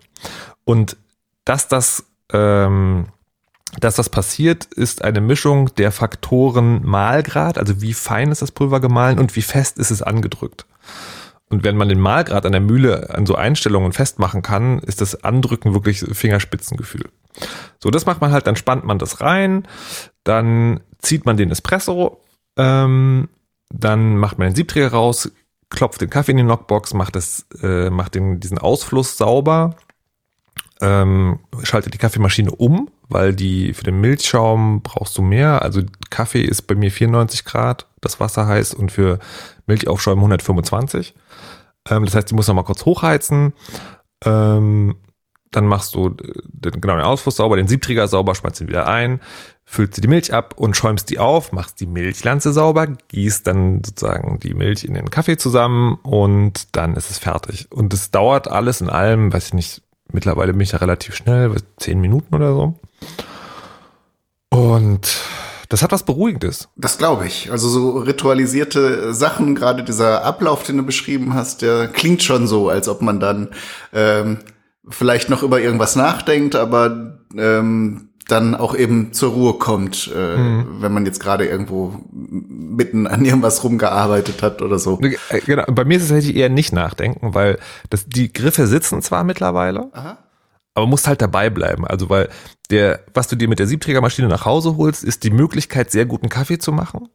[0.64, 0.96] Und
[1.44, 3.08] dass das, ähm,
[3.82, 8.80] dass das passiert, ist eine Mischung der Faktoren Mahlgrad, also wie fein ist das Pulver
[8.80, 10.66] gemahlen und wie fest ist es angedrückt.
[11.54, 15.24] Und wenn man den Mahlgrad an der Mühle an so Einstellungen festmachen kann, ist das
[15.24, 17.10] Andrücken wirklich Fingerspitzengefühl.
[17.80, 19.68] So, das macht man halt, dann spannt man das rein,
[20.24, 22.22] dann zieht man den Espresso,
[22.58, 23.30] ähm,
[23.70, 25.32] dann macht man den Siebträger raus,
[25.70, 29.76] klopft den Kaffee in die Knockbox, macht, das, äh, macht den, diesen Ausfluss sauber,
[30.82, 35.62] ähm, schaltet die Kaffeemaschine um, weil die für den Milchschaum brauchst du mehr.
[35.62, 39.20] Also Kaffee ist bei mir 94 Grad, das Wasser heiß und für
[39.66, 41.14] Milchaufschäumen 125.
[41.90, 43.54] Ähm, das heißt, die muss noch mal kurz hochheizen.
[44.24, 44.96] Ähm,
[45.52, 49.22] dann machst du den, genau den Ausfluss sauber, den Siebträger sauber, schmeißt ihn wieder ein,
[49.66, 54.40] füllst die Milch ab und schäumst die auf, machst die Milchlanze sauber, gießt dann sozusagen
[54.40, 57.72] die Milch in den Kaffee zusammen und dann ist es fertig.
[57.72, 61.56] Und es dauert alles in allem, weiß ich nicht, mittlerweile bin ich ja relativ schnell,
[61.78, 62.76] zehn Minuten oder so.
[64.50, 65.22] Und
[65.74, 66.70] das hat was Beruhigendes.
[66.76, 67.50] Das glaube ich.
[67.50, 72.70] Also so ritualisierte Sachen, gerade dieser Ablauf, den du beschrieben hast, der klingt schon so,
[72.70, 73.50] als ob man dann
[73.92, 74.38] ähm,
[74.88, 80.66] vielleicht noch über irgendwas nachdenkt, aber ähm, dann auch eben zur Ruhe kommt, äh, mhm.
[80.82, 85.00] wenn man jetzt gerade irgendwo mitten an irgendwas rumgearbeitet hat oder so.
[85.02, 85.64] Äh, genau.
[85.72, 87.58] Bei mir ist es tatsächlich eher nicht nachdenken, weil
[87.90, 90.20] das, die Griffe sitzen zwar mittlerweile, Aha
[90.76, 91.86] aber musst halt dabei bleiben.
[91.86, 92.30] Also weil
[92.70, 96.30] der, was du dir mit der Siebträgermaschine nach Hause holst, ist die Möglichkeit, sehr guten
[96.30, 97.10] Kaffee zu machen.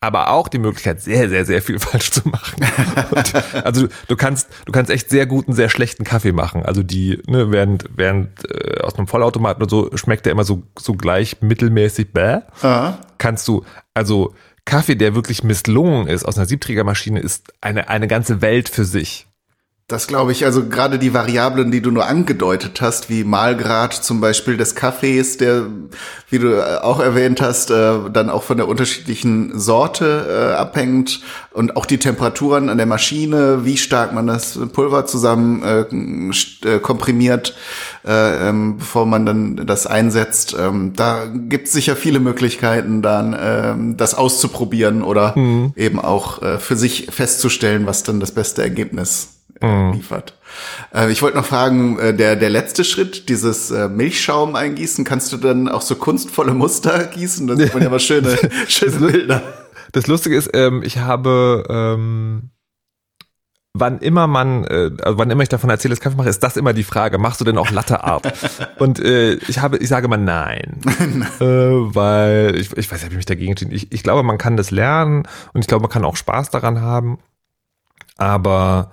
[0.00, 2.64] Aber auch die Möglichkeit, sehr, sehr, sehr viel falsch zu machen.
[3.10, 6.64] Und, also du kannst, du kannst echt sehr guten, sehr schlechten Kaffee machen.
[6.64, 10.62] Also die, ne, während, während äh, aus einem Vollautomaten und so schmeckt der immer so,
[10.78, 12.40] so gleich mittelmäßig bäh.
[12.62, 12.98] Aha.
[13.18, 18.40] Kannst du, also Kaffee, der wirklich misslungen ist aus einer Siebträgermaschine, ist eine, eine ganze
[18.40, 19.27] Welt für sich.
[19.90, 24.20] Das glaube ich, also gerade die Variablen, die du nur angedeutet hast, wie Mahlgrad zum
[24.20, 25.62] Beispiel des Kaffees, der,
[26.28, 31.22] wie du auch erwähnt hast, äh, dann auch von der unterschiedlichen Sorte äh, abhängt
[31.52, 36.80] und auch die Temperaturen an der Maschine, wie stark man das Pulver zusammen äh, äh
[36.80, 37.56] komprimiert,
[38.06, 40.54] äh, ähm, bevor man dann das einsetzt.
[40.60, 45.72] Ähm, da gibt es sicher viele Möglichkeiten, dann ähm, das auszuprobieren oder mhm.
[45.76, 49.92] eben auch äh, für sich festzustellen, was dann das beste Ergebnis mhm.
[49.92, 50.34] liefert.
[50.94, 55.32] Äh, ich wollte noch fragen, äh, der, der letzte Schritt, dieses äh, Milchschaum eingießen, kannst
[55.32, 57.46] du dann auch so kunstvolle Muster gießen?
[57.46, 58.36] Da sieht man ja mal schöne,
[58.68, 59.42] schöne Bilder.
[59.92, 62.50] Das Lustige ist, ähm, ich habe ähm,
[63.78, 66.56] wann immer man, äh, also wann immer ich davon erzähle, dass Kaffee mache, ist das
[66.56, 68.32] immer die Frage, machst du denn auch Latte Art?
[68.78, 70.80] Und äh, ich habe, ich sage mal nein.
[71.40, 73.72] äh, weil ich, ich weiß, habe ich mich dagegen entschieden.
[73.72, 76.80] Ich, ich glaube, man kann das lernen und ich glaube, man kann auch Spaß daran
[76.80, 77.18] haben.
[78.16, 78.90] Aber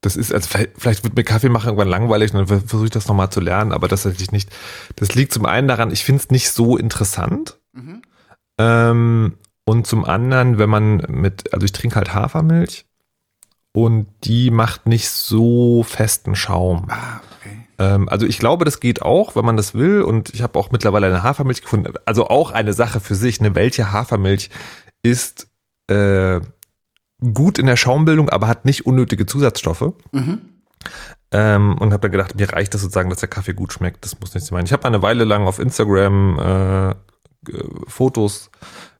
[0.00, 2.90] das ist, also vielleicht, vielleicht wird mir Kaffee machen irgendwann langweilig und dann versuche ich
[2.90, 4.50] das nochmal zu lernen, aber das hätte ich nicht.
[4.96, 7.58] Das liegt zum einen daran, ich finde es nicht so interessant.
[7.72, 8.02] Mhm.
[8.58, 12.86] Ähm, und zum anderen, wenn man mit, also ich trinke halt Hafermilch
[13.72, 16.86] und die macht nicht so festen Schaum.
[16.88, 17.66] Ah, okay.
[17.78, 20.02] Ähm, also ich glaube, das geht auch, wenn man das will.
[20.02, 21.92] Und ich habe auch mittlerweile eine Hafermilch gefunden.
[22.06, 24.50] Also auch eine Sache für sich, eine welche Hafermilch
[25.02, 25.48] ist
[25.88, 26.40] äh,
[27.20, 29.92] gut in der Schaumbildung, aber hat nicht unnötige Zusatzstoffe.
[30.12, 30.40] Mhm.
[31.32, 34.04] Ähm, und habe dann gedacht, mir reicht das sozusagen, dass der Kaffee gut schmeckt.
[34.04, 34.64] Das muss nicht sein.
[34.64, 36.94] Ich habe eine Weile lang auf Instagram äh,
[37.88, 38.50] Fotos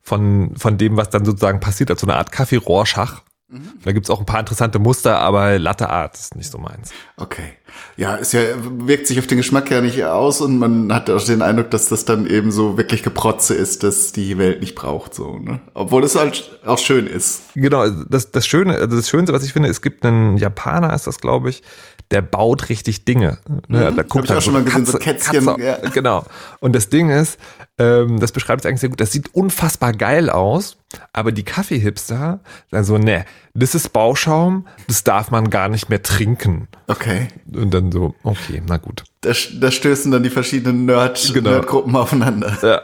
[0.02, 3.22] von, von dem, was dann sozusagen passiert, als so eine Art Kaffee-Rohrschach.
[3.48, 3.74] Mhm.
[3.85, 6.90] Da gibt's auch ein paar interessante Muster, aber Latte Art ist nicht so meins.
[7.16, 7.52] Okay.
[7.96, 11.22] Ja, es ja, wirkt sich auf den Geschmack ja nicht aus und man hat auch
[11.22, 15.14] den Eindruck, dass das dann eben so wirklich Geprotze ist, dass die Welt nicht braucht,
[15.14, 15.61] so, ne?
[15.74, 17.42] Obwohl es halt auch schön ist.
[17.54, 21.06] Genau, das, das Schöne, also das Schönste, was ich finde, es gibt einen Japaner, ist
[21.06, 21.62] das, glaube ich,
[22.11, 23.38] der baut richtig Dinge.
[23.69, 23.90] Ne?
[23.90, 23.97] Mhm.
[23.97, 25.47] Da guckt Hab ich auch schon mal gesehen, Katze, so Kätzchen.
[25.47, 25.77] Katze, ja.
[25.90, 26.25] Genau.
[26.61, 27.38] Und das Ding ist,
[27.79, 30.77] ähm, das beschreibt es eigentlich sehr gut, das sieht unfassbar geil aus,
[31.12, 32.40] aber die Kaffeehipster
[32.71, 36.69] sagen so, ne, das ist Bauschaum, das darf man gar nicht mehr trinken.
[36.87, 37.29] Okay.
[37.53, 39.05] Und dann so, okay, na gut.
[39.21, 41.51] Da, da stößen dann die verschiedenen Nerd, genau.
[41.51, 42.57] Nerdgruppen aufeinander.
[42.62, 42.83] Ja.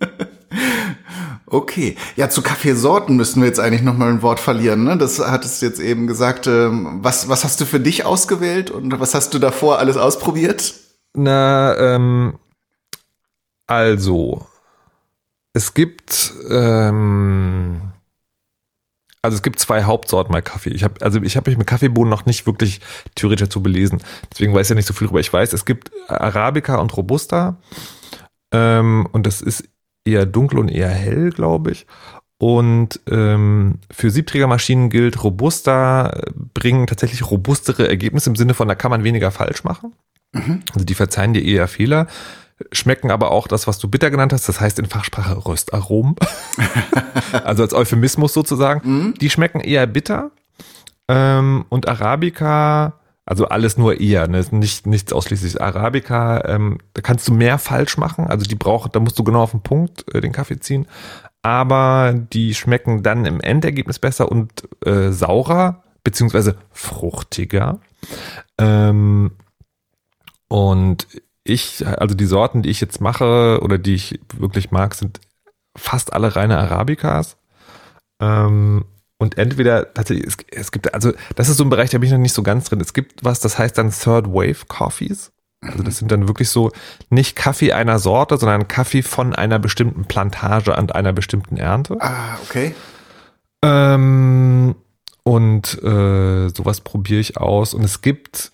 [1.52, 4.84] Okay, ja, zu Kaffeesorten müssen wir jetzt eigentlich noch mal ein Wort verlieren.
[4.84, 4.96] Ne?
[4.96, 6.46] Das hattest du jetzt eben gesagt.
[6.46, 10.74] Ähm, was, was hast du für dich ausgewählt und was hast du davor alles ausprobiert?
[11.12, 12.38] Na, ähm,
[13.66, 14.46] also,
[15.52, 17.80] es gibt, ähm,
[19.22, 20.70] also es gibt zwei Hauptsorten bei Kaffee.
[20.70, 22.80] Ich habe also ich habe mich mit Kaffeebohnen noch nicht wirklich
[23.16, 24.00] theoretisch dazu belesen.
[24.32, 25.20] Deswegen weiß ich ja nicht so viel darüber.
[25.20, 27.56] Ich weiß, es gibt Arabica und Robusta.
[28.52, 29.64] Ähm, und das ist
[30.04, 31.86] eher dunkel und eher hell, glaube ich.
[32.38, 36.22] Und ähm, für Siebträgermaschinen gilt, robuster
[36.54, 39.92] bringen tatsächlich robustere Ergebnisse im Sinne von, da kann man weniger falsch machen.
[40.32, 40.62] Mhm.
[40.72, 42.06] Also die verzeihen dir eher Fehler,
[42.72, 46.16] schmecken aber auch das, was du bitter genannt hast, das heißt in Fachsprache Röstaromen.
[47.44, 48.88] also als Euphemismus sozusagen.
[48.90, 49.14] Mhm.
[49.20, 50.30] Die schmecken eher bitter.
[51.08, 52.99] Ähm, und Arabica
[53.30, 54.44] also alles nur eher, ne?
[54.50, 56.44] nicht nichts ausschließlich Arabica.
[56.46, 58.26] Ähm, da kannst du mehr falsch machen.
[58.26, 60.88] Also die braucht, da musst du genau auf den Punkt äh, den Kaffee ziehen.
[61.40, 67.78] Aber die schmecken dann im Endergebnis besser und äh, saurer beziehungsweise fruchtiger.
[68.58, 69.30] Ähm,
[70.48, 71.06] und
[71.44, 75.20] ich, also die Sorten, die ich jetzt mache oder die ich wirklich mag, sind
[75.78, 77.36] fast alle reine Arabicas.
[78.20, 78.86] Ähm,
[79.20, 82.12] und entweder tatsächlich, es, es gibt, also das ist so ein Bereich, da bin ich
[82.12, 82.80] noch nicht so ganz drin.
[82.80, 85.30] Es gibt was, das heißt dann Third Wave Coffees.
[85.60, 86.72] Also das sind dann wirklich so
[87.10, 91.98] nicht Kaffee einer Sorte, sondern Kaffee von einer bestimmten Plantage an einer bestimmten Ernte.
[92.00, 92.74] Ah, okay.
[93.62, 94.74] Ähm,
[95.22, 97.74] und äh, sowas probiere ich aus.
[97.74, 98.52] Und es gibt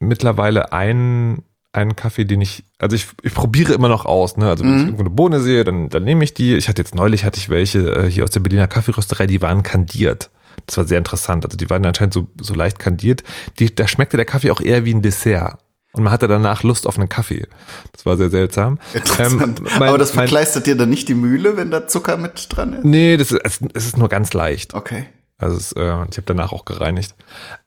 [0.00, 4.48] mittlerweile einen einen Kaffee, den ich, also ich, ich probiere immer noch aus, ne?
[4.48, 4.76] Also wenn mhm.
[4.76, 6.54] ich irgendwo eine Bohne sehe, dann, dann nehme ich die.
[6.54, 9.62] Ich hatte jetzt neulich hatte ich welche äh, hier aus der Berliner Kaffeerösterei, die waren
[9.62, 10.30] kandiert.
[10.66, 11.44] Das war sehr interessant.
[11.44, 13.24] Also die waren anscheinend so, so leicht kandiert.
[13.58, 15.58] Die, da schmeckte der Kaffee auch eher wie ein Dessert.
[15.92, 17.46] Und man hatte danach Lust auf einen Kaffee.
[17.92, 18.78] Das war sehr seltsam.
[18.94, 19.60] Interessant.
[19.60, 22.72] Ähm, mein, Aber das verkleistert dir dann nicht die Mühle, wenn da Zucker mit dran
[22.72, 22.84] ist?
[22.84, 24.74] Nee, das ist, es ist nur ganz leicht.
[24.74, 25.06] Okay.
[25.38, 27.14] Also es, äh, ich habe danach auch gereinigt.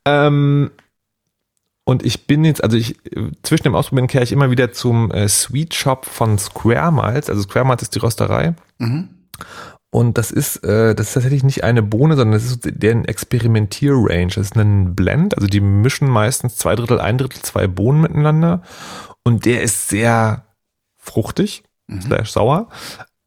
[0.05, 0.71] Ähm,
[1.87, 2.97] und ich bin jetzt, also ich,
[3.43, 7.29] zwischen dem Ausprobieren kehre ich immer wieder zum äh, Sweet Shop von Square Miles.
[7.29, 8.55] Also Square Miles ist die Rösterei.
[8.77, 9.07] Mhm.
[9.89, 14.33] Und das ist, äh, das ist tatsächlich nicht eine Bohne, sondern das ist deren Experimentier-Range.
[14.35, 18.63] Das ist ein Blend, also die mischen meistens zwei Drittel, ein Drittel, zwei Bohnen miteinander.
[19.23, 20.43] Und der ist sehr
[20.97, 22.01] fruchtig, mhm.
[22.01, 22.67] slash sauer.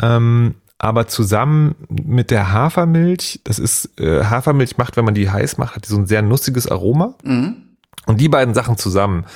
[0.02, 5.56] Ähm, aber zusammen mit der Hafermilch, das ist, äh, Hafermilch macht, wenn man die heiß
[5.56, 7.14] macht, hat die so ein sehr nussiges Aroma.
[7.24, 7.69] Mhm.
[8.06, 9.26] Und die beiden Sachen zusammen,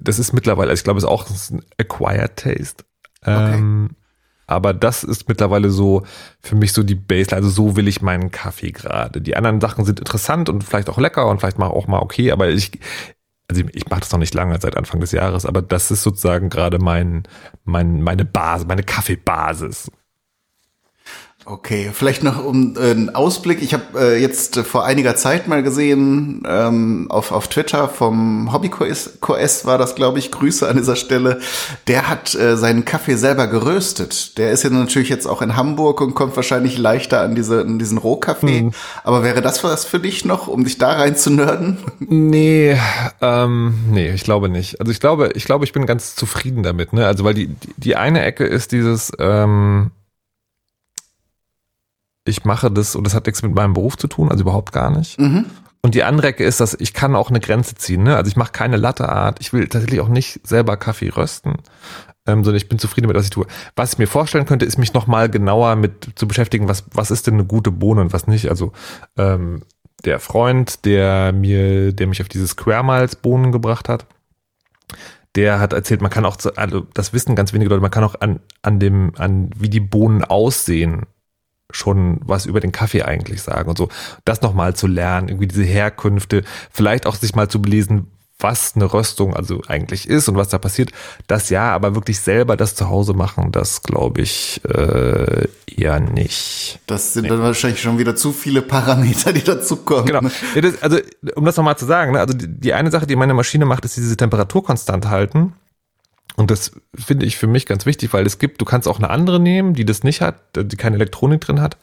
[0.00, 2.84] das ist mittlerweile, ich glaube, es ist auch ein Acquired Taste.
[3.22, 3.54] Okay.
[3.54, 3.90] Ähm,
[4.46, 6.02] aber das ist mittlerweile so
[6.40, 7.36] für mich so die Baseline.
[7.36, 9.20] Also so will ich meinen Kaffee gerade.
[9.20, 12.50] Die anderen Sachen sind interessant und vielleicht auch lecker und vielleicht auch mal okay, aber
[12.50, 12.72] ich,
[13.48, 16.50] also ich mache das noch nicht lange, seit Anfang des Jahres, aber das ist sozusagen
[16.50, 17.22] gerade mein,
[17.64, 19.90] mein, meine Basis, meine Kaffeebasis.
[21.46, 23.62] Okay, vielleicht noch um äh, einen Ausblick.
[23.62, 28.50] Ich habe äh, jetzt äh, vor einiger Zeit mal gesehen ähm, auf, auf Twitter vom
[28.50, 30.30] Hobby-QS war das, glaube ich.
[30.30, 31.40] Grüße an dieser Stelle.
[31.86, 34.38] Der hat äh, seinen Kaffee selber geröstet.
[34.38, 37.78] Der ist ja natürlich jetzt auch in Hamburg und kommt wahrscheinlich leichter an, diese, an
[37.78, 38.62] diesen Rohkaffee.
[38.62, 38.70] Mhm.
[39.02, 41.76] Aber wäre das was für dich noch, um dich da rein zu nörden?
[41.98, 42.78] Nee,
[43.20, 44.80] ähm, nee, ich glaube nicht.
[44.80, 46.94] Also ich glaube, ich glaube, ich bin ganz zufrieden damit.
[46.94, 47.06] Ne?
[47.06, 49.90] Also weil die, die, die eine Ecke ist dieses ähm,
[52.24, 54.90] ich mache das und das hat nichts mit meinem Beruf zu tun, also überhaupt gar
[54.90, 55.18] nicht.
[55.20, 55.46] Mhm.
[55.82, 58.04] Und die andere Ecke ist, dass ich kann auch eine Grenze ziehen.
[58.04, 58.16] Ne?
[58.16, 59.38] Also ich mache keine Latteart.
[59.40, 61.56] Ich will tatsächlich auch nicht selber Kaffee rösten,
[62.26, 63.46] ähm, sondern ich bin zufrieden mit, was ich tue.
[63.76, 67.26] Was ich mir vorstellen könnte, ist mich nochmal genauer mit zu beschäftigen, was, was ist
[67.26, 68.48] denn eine gute Bohne und was nicht.
[68.48, 68.72] Also
[69.18, 69.62] ähm,
[70.06, 74.06] der Freund, der mir, der mich auf diese Square Miles Bohnen gebracht hat,
[75.34, 78.14] der hat erzählt, man kann auch, also das wissen ganz wenige Leute, man kann auch
[78.20, 81.02] an, an dem, an wie die Bohnen aussehen,
[81.70, 83.88] schon was über den Kaffee eigentlich sagen und so.
[84.24, 88.92] Das nochmal zu lernen, irgendwie diese Herkünfte, vielleicht auch sich mal zu belesen, was eine
[88.92, 90.90] Röstung also eigentlich ist und was da passiert.
[91.26, 96.80] Das ja, aber wirklich selber das zu Hause machen, das glaube ich äh, eher nicht.
[96.86, 97.28] Das sind nee.
[97.28, 100.06] dann wahrscheinlich schon wieder zu viele Parameter, die dazukommen.
[100.06, 100.20] Genau.
[100.54, 100.98] Ja, das, also
[101.36, 103.84] um das nochmal zu sagen, ne, also die, die eine Sache, die meine Maschine macht,
[103.84, 105.54] ist diese Temperaturkonstant halten.
[106.36, 109.10] Und das finde ich für mich ganz wichtig, weil es gibt, du kannst auch eine
[109.10, 111.76] andere nehmen, die das nicht hat, die keine Elektronik drin hat.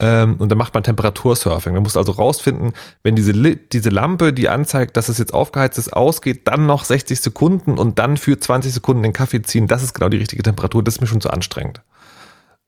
[0.00, 1.74] Ähm, und dann macht man Temperatursurfing.
[1.74, 2.72] Man muss also rausfinden,
[3.02, 7.20] wenn diese, diese Lampe, die anzeigt, dass es jetzt aufgeheizt ist, ausgeht, dann noch 60
[7.20, 9.66] Sekunden und dann für 20 Sekunden den Kaffee ziehen.
[9.66, 10.84] Das ist genau die richtige Temperatur.
[10.84, 11.82] Das ist mir schon zu anstrengend.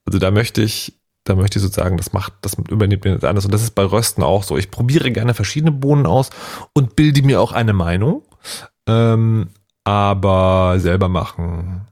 [0.06, 3.44] Also da möchte ich, da möchte ich sozusagen, das macht, das übernimmt mir anders.
[3.44, 4.56] Und das ist bei Rösten auch so.
[4.56, 6.30] Ich probiere gerne verschiedene Bohnen aus
[6.72, 8.24] und bilde mir auch eine Meinung.
[8.88, 9.50] Ähm,
[9.84, 11.86] aber selber machen,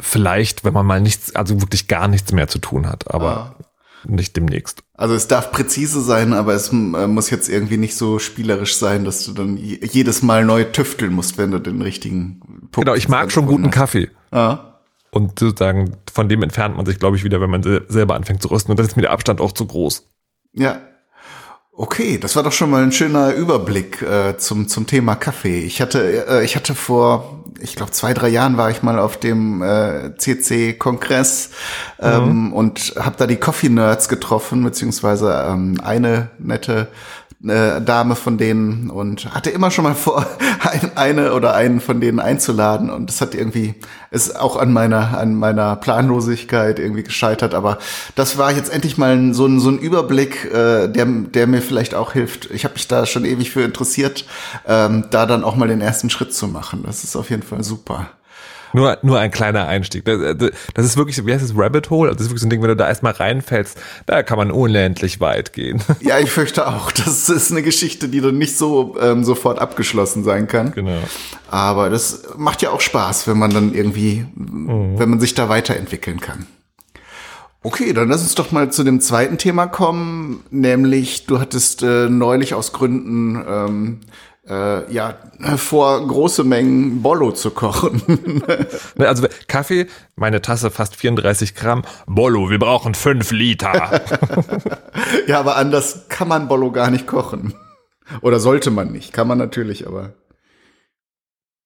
[0.00, 3.56] vielleicht, wenn man mal nichts, also wirklich gar nichts mehr zu tun hat, aber ah.
[4.04, 4.82] nicht demnächst.
[4.94, 6.74] Also es darf präzise sein, aber es äh,
[7.06, 11.38] muss jetzt irgendwie nicht so spielerisch sein, dass du dann jedes Mal neu tüfteln musst,
[11.38, 13.74] wenn du den richtigen Punkt Genau, ich mag schon guten hast.
[13.74, 14.10] Kaffee.
[14.30, 14.80] Ah.
[15.10, 18.50] Und sozusagen von dem entfernt man sich, glaube ich, wieder, wenn man selber anfängt zu
[18.50, 18.70] rüsten.
[18.70, 20.08] Und dann ist mir der Abstand auch zu groß.
[20.52, 20.80] Ja,
[21.78, 25.60] Okay, das war doch schon mal ein schöner Überblick äh, zum zum Thema Kaffee.
[25.60, 29.20] Ich hatte äh, ich hatte vor, ich glaube zwei drei Jahren war ich mal auf
[29.20, 31.50] dem äh, CC Kongress
[32.00, 32.52] ähm, mhm.
[32.54, 36.88] und habe da die Coffee Nerds getroffen beziehungsweise ähm, eine nette
[37.44, 40.26] äh, Dame von denen und hatte immer schon mal vor,
[40.60, 43.74] ein, eine oder einen von denen einzuladen und das hat irgendwie,
[44.10, 47.78] ist auch an meiner, an meiner Planlosigkeit irgendwie gescheitert, aber
[48.14, 51.94] das war jetzt endlich mal so ein, so ein Überblick, äh, der, der mir vielleicht
[51.94, 52.50] auch hilft.
[52.50, 54.24] Ich habe mich da schon ewig für interessiert,
[54.66, 56.84] ähm, da dann auch mal den ersten Schritt zu machen.
[56.86, 58.10] Das ist auf jeden Fall super.
[58.76, 60.04] Nur, nur ein kleiner Einstieg.
[60.04, 60.36] Das,
[60.74, 62.10] das ist wirklich, wie heißt es, Rabbit Hole?
[62.10, 64.50] Also das ist wirklich so ein Ding, wenn du da erstmal reinfällst, da kann man
[64.50, 65.82] unendlich weit gehen.
[66.00, 66.92] Ja, ich fürchte auch.
[66.92, 70.72] Das ist eine Geschichte, die dann nicht so ähm, sofort abgeschlossen sein kann.
[70.72, 70.98] Genau.
[71.50, 74.98] Aber das macht ja auch Spaß, wenn man dann irgendwie, mhm.
[74.98, 76.46] wenn man sich da weiterentwickeln kann.
[77.62, 82.08] Okay, dann lass uns doch mal zu dem zweiten Thema kommen, nämlich du hattest äh,
[82.08, 84.00] neulich aus Gründen ähm,
[84.48, 85.18] äh, ja,
[85.56, 88.02] vor große Mengen Bollo zu kochen.
[88.96, 91.82] Ne, also Kaffee, meine Tasse fast 34 Gramm.
[92.06, 94.00] Bollo, wir brauchen 5 Liter.
[95.26, 97.54] ja, aber anders kann man Bollo gar nicht kochen.
[98.22, 99.12] Oder sollte man nicht.
[99.12, 100.14] Kann man natürlich, aber.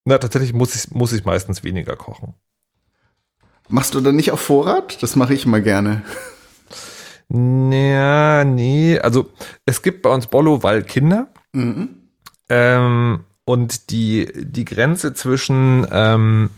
[0.05, 2.35] Na, tatsächlich muss ich, muss ich meistens weniger kochen.
[3.69, 5.01] Machst du dann nicht auf Vorrat?
[5.03, 6.03] Das mache ich immer gerne.
[7.29, 8.99] Ja, nee.
[8.99, 9.31] Also
[9.67, 11.29] es gibt bei uns Bollo, weil Kinder.
[11.53, 12.00] Mhm.
[12.51, 16.51] Ähm, und die, die Grenze zwischen, ähm,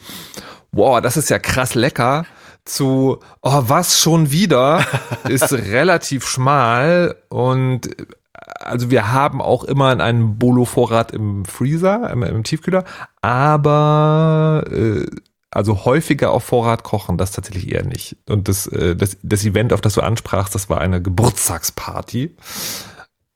[0.72, 2.26] wow, das ist ja krass lecker,
[2.64, 4.84] zu, oh, was schon wieder,
[5.28, 7.16] ist relativ schmal.
[7.28, 7.90] Und
[8.32, 12.84] also wir haben auch immer einen Bolo-Vorrat im Freezer, im, im Tiefkühler,
[13.20, 15.06] aber äh,
[15.50, 18.16] also häufiger auf Vorrat kochen, das tatsächlich eher nicht.
[18.28, 22.34] Und das, äh, das, das Event, auf das du ansprachst, das war eine Geburtstagsparty.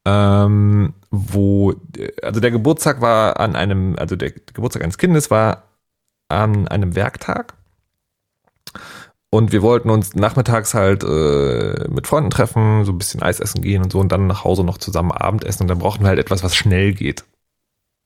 [0.07, 0.95] Ähm,
[1.33, 1.75] wo,
[2.23, 5.65] also der Geburtstag war an einem, also der Geburtstag eines Kindes war
[6.29, 7.55] an einem Werktag.
[9.31, 13.61] Und wir wollten uns nachmittags halt äh, mit Freunden treffen, so ein bisschen Eis essen
[13.61, 16.19] gehen und so und dann nach Hause noch zusammen Abendessen und dann brauchten wir halt
[16.19, 17.25] etwas, was schnell geht.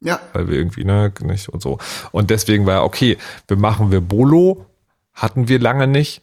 [0.01, 0.19] Ja.
[0.33, 1.79] Weil wir irgendwie, ne, nicht und so.
[2.11, 3.19] Und deswegen war okay,
[3.49, 4.67] wir machen wir Bolo,
[5.13, 6.23] hatten wir lange nicht,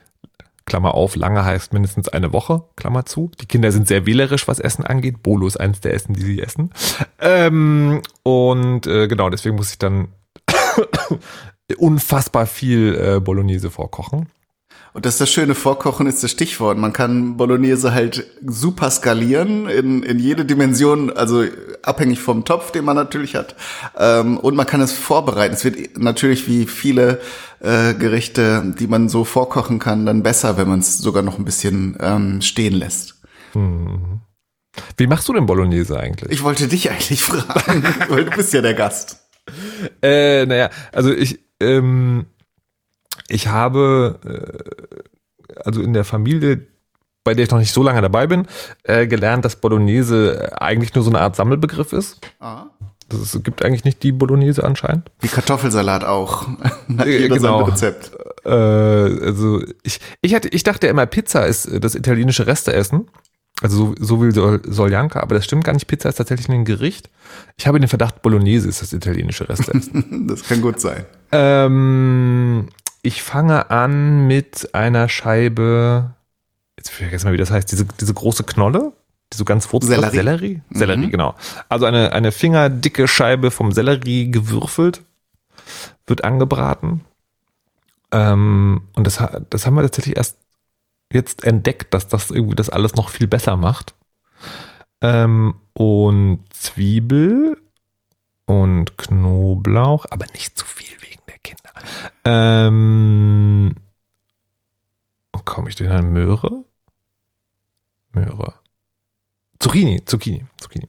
[0.67, 3.31] Klammer auf, lange heißt mindestens eine Woche, Klammer zu.
[3.41, 5.23] Die Kinder sind sehr wählerisch, was Essen angeht.
[5.23, 6.71] Bolo ist eins der Essen, die sie essen.
[7.19, 10.09] Ähm, und äh, genau, deswegen muss ich dann
[11.77, 14.27] unfassbar viel äh, Bolognese vorkochen.
[14.97, 16.75] Und das ist das schöne Vorkochen ist das Stichwort.
[16.75, 21.43] Man kann Bolognese halt super skalieren in, in jede Dimension, also
[21.83, 23.55] abhängig vom Topf, den man natürlich hat.
[23.95, 25.53] Ähm, und man kann es vorbereiten.
[25.53, 27.21] Es wird natürlich wie viele
[27.59, 31.45] äh, Gerichte, die man so vorkochen kann, dann besser, wenn man es sogar noch ein
[31.45, 33.21] bisschen ähm, stehen lässt.
[33.53, 34.21] Hm.
[34.97, 36.31] Wie machst du denn Bolognese eigentlich?
[36.31, 39.27] Ich wollte dich eigentlich fragen, weil du bist ja der Gast.
[40.01, 42.25] Äh, naja, also ich, ähm,
[43.27, 45.01] ich habe äh,
[45.63, 46.67] also in der Familie,
[47.23, 48.47] bei der ich noch nicht so lange dabei bin,
[48.83, 52.19] äh, gelernt, dass Bolognese eigentlich nur so eine Art Sammelbegriff ist.
[52.39, 52.65] Ah.
[53.09, 55.09] Es gibt eigentlich nicht die Bolognese anscheinend.
[55.21, 56.47] Wie Kartoffelsalat auch.
[56.97, 57.63] Hat jeder genau.
[57.63, 58.11] Rezept.
[58.43, 63.07] Äh, also ich, ich, hatte, ich dachte immer, Pizza ist das italienische Resteessen.
[63.61, 65.87] Also so, so will Sol, Soljanka, aber das stimmt gar nicht.
[65.87, 67.09] Pizza ist tatsächlich ein Gericht.
[67.57, 70.27] Ich habe den Verdacht, Bolognese ist das italienische Resteessen.
[70.27, 71.05] das kann gut sein.
[71.31, 72.67] Ähm,
[73.01, 76.11] ich fange an mit einer Scheibe,
[76.77, 78.93] jetzt vergessen mal, wie das heißt, diese, diese große Knolle.
[79.33, 80.15] die so ganz wurzel Sellerie.
[80.15, 80.77] Sellerie, Mhm.
[80.77, 81.35] Sellerie genau.
[81.69, 85.03] Also eine eine fingerdicke Scheibe vom Sellerie gewürfelt
[86.05, 87.01] wird angebraten.
[88.11, 90.37] Ähm, und das, das haben wir tatsächlich erst
[91.11, 93.95] jetzt entdeckt, dass das irgendwie das alles noch viel besser macht.
[95.01, 97.57] Ähm, und Zwiebel
[98.45, 100.96] und Knoblauch, aber nicht zu viel
[102.25, 103.75] Ähm,
[105.45, 106.65] komme ich denn an Möhre?
[108.11, 108.53] Möhre.
[109.59, 110.87] Zucchini, Zucchini, Zucchini.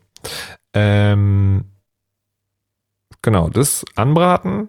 [0.75, 1.65] Ähm,
[3.23, 4.69] genau, das anbraten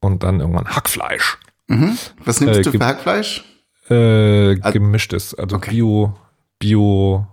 [0.00, 1.38] und dann irgendwann Hackfleisch.
[1.66, 1.98] Mhm.
[2.24, 3.44] Was nimmst Äh, du für Hackfleisch?
[3.90, 5.70] Äh, gemischtes, also Okay.
[5.72, 6.14] Bio,
[6.58, 7.26] Bio,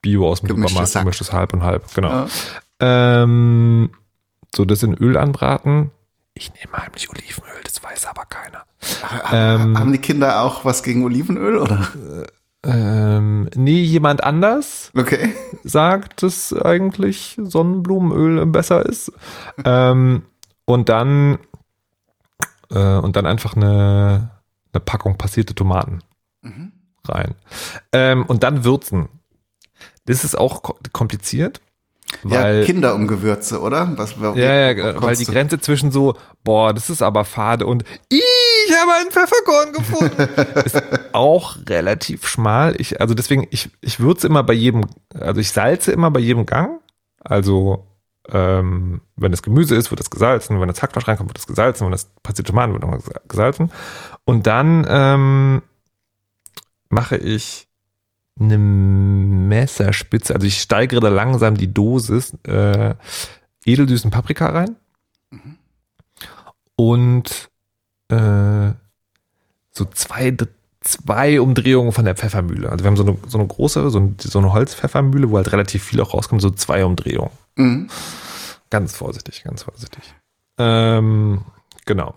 [0.00, 1.02] Bio aus dem Gemischtes Supermarkt, Hack.
[1.02, 2.10] gemischtes halb und halb, genau.
[2.10, 2.28] Ja.
[2.80, 3.90] Ähm,
[4.54, 5.90] so das in Öl anbraten.
[6.34, 8.64] Ich nehme heimlich Olivenöl, das weiß aber keiner.
[9.32, 11.88] Ähm, Haben die Kinder auch was gegen Olivenöl oder?
[12.64, 15.34] Ähm, nee, jemand anders Okay.
[15.64, 19.12] sagt, dass eigentlich Sonnenblumenöl besser ist.
[19.64, 20.22] ähm,
[20.64, 21.38] und dann
[22.70, 24.30] äh, und dann einfach eine,
[24.72, 26.00] eine Packung passierte Tomaten
[26.44, 26.72] Mhm.
[27.06, 27.34] rein.
[27.92, 29.08] Ähm, und dann würzen.
[30.06, 31.60] Das ist auch ko- kompliziert,
[32.22, 33.92] weil ja, Kinder um Gewürze, oder?
[33.96, 37.84] Was, ja, ja, weil die du- Grenze zwischen so, boah, das ist aber fade und
[38.10, 38.20] "Ih,
[38.68, 40.82] ich habe einen Pfefferkorn gefunden, ist
[41.12, 42.74] auch relativ schmal.
[42.80, 44.82] Ich, also deswegen, ich, ich würze immer bei jedem,
[45.18, 46.80] also ich salze immer bei jedem Gang.
[47.20, 47.86] Also
[48.28, 50.60] ähm, wenn es Gemüse ist, wird es gesalzen.
[50.60, 51.84] Wenn das Hackfleisch reinkommt, wird es gesalzen.
[51.84, 53.72] Wenn das passierte Tomaten, wird nochmal gesalzen.
[54.24, 55.62] Und dann ähm,
[56.88, 57.68] mache ich
[58.44, 62.94] eine Messerspitze, also ich steigere da langsam die Dosis äh,
[63.64, 64.76] edelsüßen Paprika rein
[66.76, 67.50] und
[68.08, 68.72] äh,
[69.70, 70.36] so zwei,
[70.80, 72.70] zwei Umdrehungen von der Pfeffermühle.
[72.70, 75.52] Also wir haben so eine, so eine große, so, ein, so eine Holzpfeffermühle, wo halt
[75.52, 77.30] relativ viel auch rauskommt, so zwei Umdrehungen.
[77.56, 77.88] Mhm.
[78.70, 80.14] Ganz vorsichtig, ganz vorsichtig.
[80.58, 81.42] Ähm,
[81.84, 82.14] genau.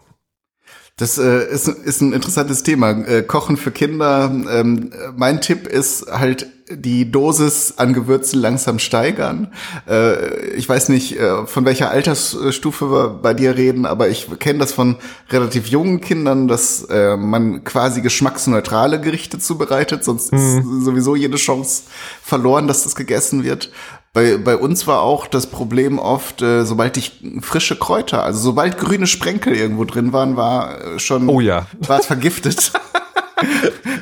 [0.97, 2.91] Das äh, ist, ist ein interessantes Thema.
[2.91, 4.31] Äh, Kochen für Kinder.
[4.49, 9.51] Ähm, mein Tipp ist halt die Dosis an Gewürzen langsam steigern.
[9.89, 14.59] Äh, ich weiß nicht, äh, von welcher Altersstufe wir bei dir reden, aber ich kenne
[14.59, 14.95] das von
[15.29, 21.83] relativ jungen Kindern, dass äh, man quasi geschmacksneutrale Gerichte zubereitet, sonst ist sowieso jede Chance
[22.23, 23.69] verloren, dass das gegessen wird.
[24.15, 27.11] Bei, bei uns war auch das Problem oft, äh, sobald ich
[27.41, 31.67] frische Kräuter, also sobald grüne Sprenkel irgendwo drin waren, war äh, schon Oh ja.
[31.79, 32.71] war es vergiftet.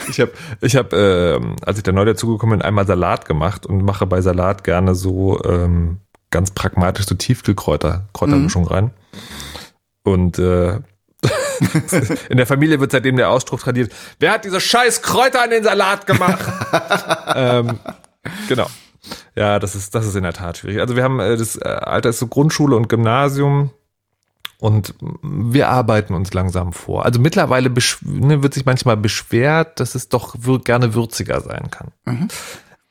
[0.08, 3.84] Ich habe, ich hab, ähm, als ich da neu dazugekommen bin, einmal Salat gemacht und
[3.84, 5.98] mache bei Salat gerne so ähm,
[6.30, 8.92] ganz pragmatisch so Tiefkühlkräuter, Kräutermischung rein.
[10.04, 10.76] Und äh,
[12.30, 15.64] in der Familie wird seitdem der Ausspruch tradiert, wer hat diese scheiß Kräuter an den
[15.64, 16.46] Salat gemacht?
[17.36, 17.80] ähm,
[18.48, 18.68] genau.
[19.36, 20.80] Ja, das ist, das ist in der Tat schwierig.
[20.80, 23.72] Also wir haben, äh, das äh, Alter ist so Grundschule und Gymnasium.
[24.60, 27.04] Und wir arbeiten uns langsam vor.
[27.04, 31.92] Also mittlerweile ne, wird sich manchmal beschwert, dass es doch gerne würziger sein kann.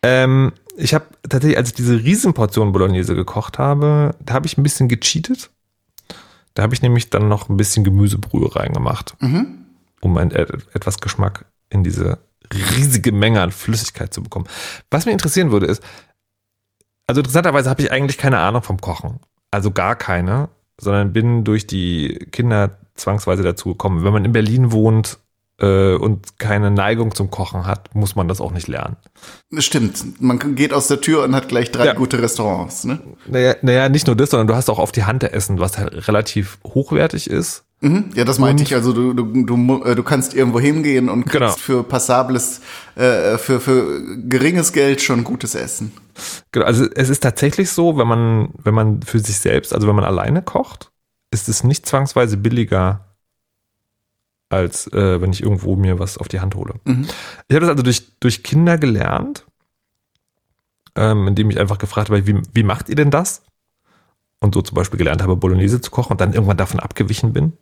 [0.02, 4.62] Ähm, ich habe tatsächlich, als ich diese Riesenportion Bolognese gekocht habe, da habe ich ein
[4.62, 5.48] bisschen gecheatet.
[6.52, 9.16] Da habe ich nämlich dann noch ein bisschen Gemüsebrühe reingemacht,
[10.00, 12.18] um ein, äh, etwas Geschmack in diese
[12.52, 14.46] riesige Menge an Flüssigkeit zu bekommen.
[14.90, 15.82] Was mich interessieren würde, ist,
[17.12, 19.20] also interessanterweise habe ich eigentlich keine Ahnung vom Kochen.
[19.50, 20.48] Also gar keine,
[20.80, 24.02] sondern bin durch die Kinder zwangsweise dazu gekommen.
[24.02, 25.18] Wenn man in Berlin wohnt
[25.60, 28.96] äh, und keine Neigung zum Kochen hat, muss man das auch nicht lernen.
[29.58, 30.20] Stimmt.
[30.22, 31.92] Man geht aus der Tür und hat gleich drei Ja.
[31.92, 32.84] gute Restaurants.
[32.84, 32.98] Ne?
[33.26, 36.08] Naja, naja, nicht nur das, sondern du hast auch auf die Hand Essen, was halt
[36.08, 37.64] relativ hochwertig ist.
[37.82, 38.10] Mhm.
[38.14, 38.74] Ja, das meinte ich.
[38.74, 41.52] Also du, du, du, äh, du kannst irgendwo hingehen und kriegst Genau.
[41.52, 42.60] für passables,
[42.94, 45.92] äh, für, für geringes Geld schon gutes Essen.
[46.52, 49.96] Genau, also es ist tatsächlich so, wenn man, wenn man für sich selbst, also wenn
[49.96, 50.92] man alleine kocht,
[51.32, 53.16] ist es nicht zwangsweise billiger,
[54.48, 56.74] als äh, wenn ich irgendwo mir was auf die Hand hole.
[56.84, 57.06] Mhm.
[57.48, 59.44] Ich habe das also durch, durch Kinder gelernt,
[60.94, 63.42] ähm, indem ich einfach gefragt habe, wie, wie macht ihr denn das?
[64.40, 67.54] Und so zum Beispiel gelernt habe, Bolognese zu kochen und dann irgendwann davon abgewichen bin.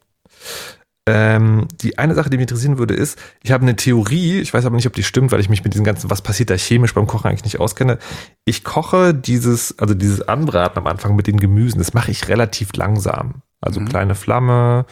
[1.07, 4.67] Ähm, die eine Sache, die mich interessieren würde, ist, ich habe eine Theorie, ich weiß
[4.67, 6.95] aber nicht, ob die stimmt, weil ich mich mit diesem ganzen, was passiert da chemisch
[6.95, 7.99] beim Kochen eigentlich nicht auskenne.
[8.45, 12.75] Ich koche dieses, also dieses Anbraten am Anfang mit den Gemüsen, das mache ich relativ
[12.75, 13.43] langsam.
[13.61, 14.87] Also kleine Flamme,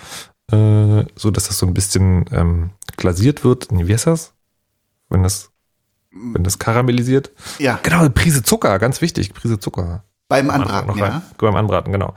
[0.51, 3.71] äh, so dass das so ein bisschen ähm, glasiert wird.
[3.71, 4.35] Nee, wie heißt das?
[5.11, 5.51] Wenn das,
[6.11, 7.33] wenn das karamellisiert.
[7.59, 10.05] Ja, Genau, eine Prise Zucker, ganz wichtig, Prise Zucker.
[10.29, 11.23] Beim Anbraten, noch ja.
[11.39, 12.15] Beim Anbraten, genau.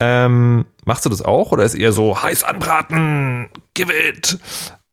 [0.00, 4.38] Ähm, machst du das auch oder ist eher so heiß anbraten, give it?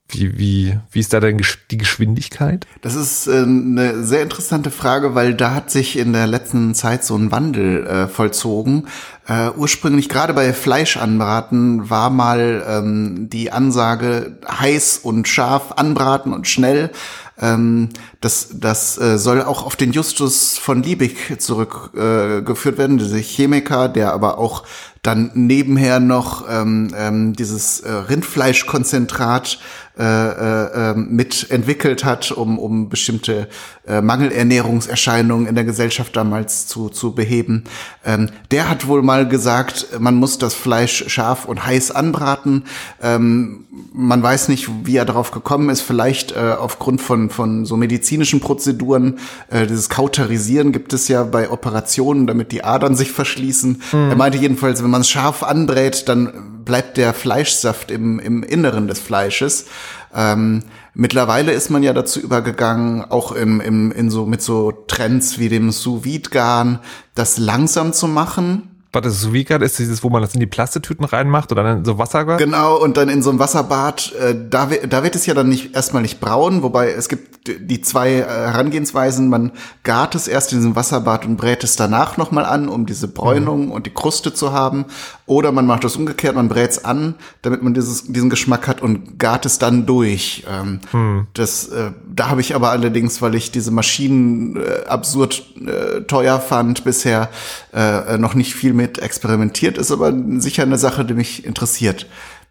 [0.07, 1.41] Wie, wie, wie ist da denn
[1.71, 2.67] die Geschwindigkeit?
[2.81, 7.03] Das ist äh, eine sehr interessante Frage, weil da hat sich in der letzten Zeit
[7.03, 8.87] so ein Wandel äh, vollzogen.
[9.27, 16.33] Äh, ursprünglich gerade bei Fleisch anbraten war mal ähm, die Ansage heiß und scharf anbraten
[16.33, 16.91] und schnell.
[17.39, 17.89] Ähm,
[18.21, 23.89] das das äh, soll auch auf den Justus von Liebig zurückgeführt äh, werden, dieser Chemiker,
[23.89, 24.63] der aber auch
[25.05, 29.59] dann nebenher noch ähm, ähm, dieses äh, Rindfleischkonzentrat
[29.97, 33.47] äh, äh, ähm, mit entwickelt hat, um, um bestimmte
[33.87, 37.63] äh, Mangelernährungserscheinungen in der Gesellschaft damals zu, zu beheben.
[38.05, 42.65] Ähm, der hat wohl mal gesagt, man muss das Fleisch scharf und heiß anbraten.
[43.01, 45.79] Ähm, man weiß nicht, wie er darauf gekommen ist.
[45.79, 49.19] Vielleicht äh, aufgrund von, von so medizinischen Prozeduren.
[49.49, 53.81] Äh, dieses Kauterisieren gibt es ja bei Operationen, damit die Adern sich verschließen.
[53.93, 54.09] Mhm.
[54.09, 58.87] Er meinte jedenfalls, wenn man es scharf anbrät, dann bleibt der Fleischsaft im, im Inneren
[58.87, 59.65] des Fleisches.
[60.13, 65.39] Ähm, mittlerweile ist man ja dazu übergegangen, auch im, im, in so, mit so Trends
[65.39, 66.79] wie dem Sous-Vide-Garn,
[67.13, 71.51] das langsam zu machen Warte, sous ist dieses, wo man das in die Plastetüten reinmacht
[71.51, 72.37] oder dann in so Wasserbad?
[72.37, 75.75] Genau, und dann in so einem Wasserbad, äh, da, da wird es ja dann nicht
[75.75, 79.29] erstmal nicht braun, wobei es gibt die zwei äh, Herangehensweisen.
[79.29, 79.51] Man
[79.83, 83.65] gart es erst in diesem Wasserbad und brät es danach nochmal an, um diese Bräunung
[83.65, 83.71] mhm.
[83.71, 84.85] und die Kruste zu haben.
[85.27, 88.81] Oder man macht das umgekehrt, man brät es an, damit man dieses, diesen Geschmack hat
[88.81, 90.45] und gart es dann durch.
[90.49, 91.27] Ähm, mhm.
[91.33, 96.39] Das, äh, da habe ich aber allerdings, weil ich diese Maschinen äh, absurd äh, teuer
[96.39, 97.29] fand, bisher
[97.73, 102.07] äh, noch nicht viel mit experimentiert, ist aber sicher eine Sache, die mich interessiert.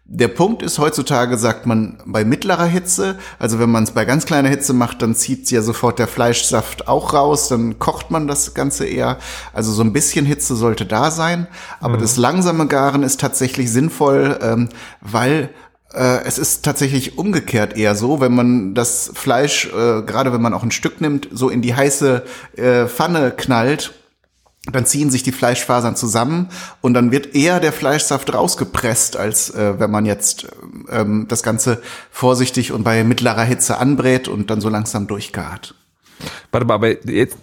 [0.07, 4.27] Der Punkt ist, heutzutage sagt man bei mittlerer Hitze, also wenn man es bei ganz
[4.27, 8.53] kleiner Hitze macht, dann zieht ja sofort der Fleischsaft auch raus, dann kocht man das
[8.53, 9.17] Ganze eher.
[9.51, 11.47] Also so ein bisschen Hitze sollte da sein,
[11.79, 12.01] aber mhm.
[12.01, 14.69] das langsame Garen ist tatsächlich sinnvoll, ähm,
[15.01, 15.49] weil
[15.91, 20.53] äh, es ist tatsächlich umgekehrt eher so, wenn man das Fleisch, äh, gerade wenn man
[20.53, 22.23] auch ein Stück nimmt, so in die heiße
[22.57, 23.93] äh, Pfanne knallt,
[24.71, 26.49] dann ziehen sich die Fleischfasern zusammen
[26.81, 30.47] und dann wird eher der Fleischsaft rausgepresst, als äh, wenn man jetzt
[30.89, 35.75] ähm, das Ganze vorsichtig und bei mittlerer Hitze anbrät und dann so langsam durchgart.
[36.51, 37.37] Warte mal, aber jetzt,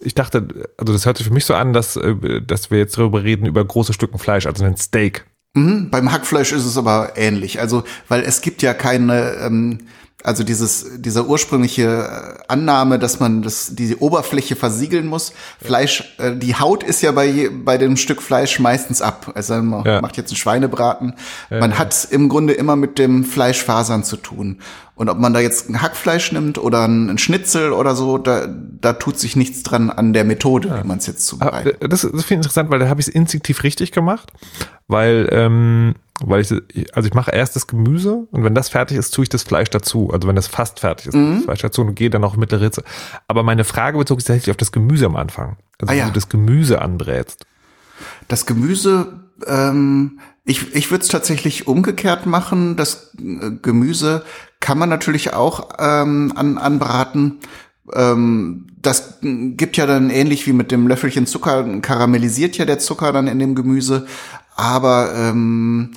[0.00, 2.96] ich dachte, also das hört sich für mich so an, dass, äh, dass wir jetzt
[2.96, 5.24] darüber reden, über große Stücken Fleisch, also ein Steak.
[5.54, 7.60] Mhm, beim Hackfleisch ist es aber ähnlich.
[7.60, 9.78] Also, weil es gibt ja keine, ähm,
[10.26, 15.32] also dieses, dieser ursprüngliche äh, Annahme, dass man das, diese Oberfläche versiegeln muss.
[15.62, 19.30] Fleisch, äh, die Haut ist ja bei, bei dem Stück Fleisch meistens ab.
[19.36, 20.00] Also man ja.
[20.00, 21.14] macht jetzt einen Schweinebraten.
[21.48, 24.58] Man hat im Grunde immer mit dem Fleischfasern zu tun.
[24.96, 28.94] Und ob man da jetzt ein Hackfleisch nimmt oder ein Schnitzel oder so, da, da
[28.94, 30.82] tut sich nichts dran an der Methode, ja.
[30.82, 31.76] wie man es jetzt zubereitet.
[31.80, 34.32] Das, das finde ich interessant, weil da habe ich es instinktiv richtig gemacht,
[34.88, 36.50] weil ähm, weil ich
[36.94, 39.68] also ich mache erst das Gemüse und wenn das fertig ist, tue ich das Fleisch
[39.68, 40.10] dazu.
[40.14, 41.36] Also wenn das fast fertig ist, mhm.
[41.36, 42.82] das Fleisch dazu und gehe dann auch mittlere Hitze.
[43.28, 45.58] Aber meine Frage bezog sich tatsächlich auf das Gemüse am Anfang.
[45.78, 46.04] Also ah, ja.
[46.04, 47.44] wie du das Gemüse anbrätst.
[48.28, 52.76] Das Gemüse ähm, ich, ich würde es tatsächlich umgekehrt machen.
[52.76, 54.24] Das äh, Gemüse
[54.60, 57.38] kann man natürlich auch ähm, an, anbraten.
[57.92, 63.12] Ähm, das gibt ja dann ähnlich wie mit dem Löffelchen Zucker, karamellisiert ja der Zucker
[63.12, 64.06] dann in dem Gemüse.
[64.54, 65.90] Aber ähm,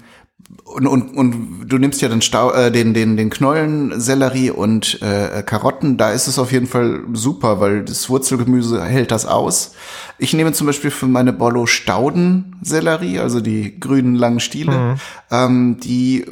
[0.64, 5.02] und, und, und du nimmst ja den, Stau, äh, den, den, den Knollen, Sellerie und
[5.02, 9.74] äh, Karotten, da ist es auf jeden Fall super, weil das Wurzelgemüse hält das aus.
[10.18, 14.72] Ich nehme zum Beispiel für meine Bollo Staudensellerie, also die grünen langen Stiele.
[14.72, 14.96] Mhm.
[15.32, 16.26] Ähm, die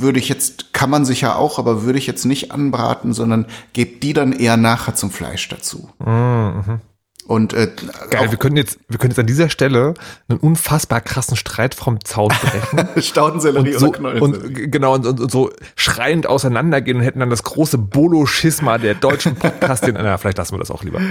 [0.00, 3.98] würde ich jetzt, kann man sicher auch, aber würde ich jetzt nicht anbraten, sondern gebe
[3.98, 5.90] die dann eher nachher zum Fleisch dazu.
[5.98, 6.80] Mhm.
[7.28, 7.68] Und äh,
[8.08, 9.92] geil, wir können jetzt, wir können jetzt an dieser Stelle
[10.28, 12.88] einen unfassbar krassen Streit vom Zaun brechen.
[13.02, 17.28] Staudensellerie und so, oder Und genau und, und, und, so schreiend auseinandergehen und hätten dann
[17.28, 19.98] das große Bolo-Schisma der deutschen Podcastin.
[20.00, 21.02] na, vielleicht lassen wir das auch lieber.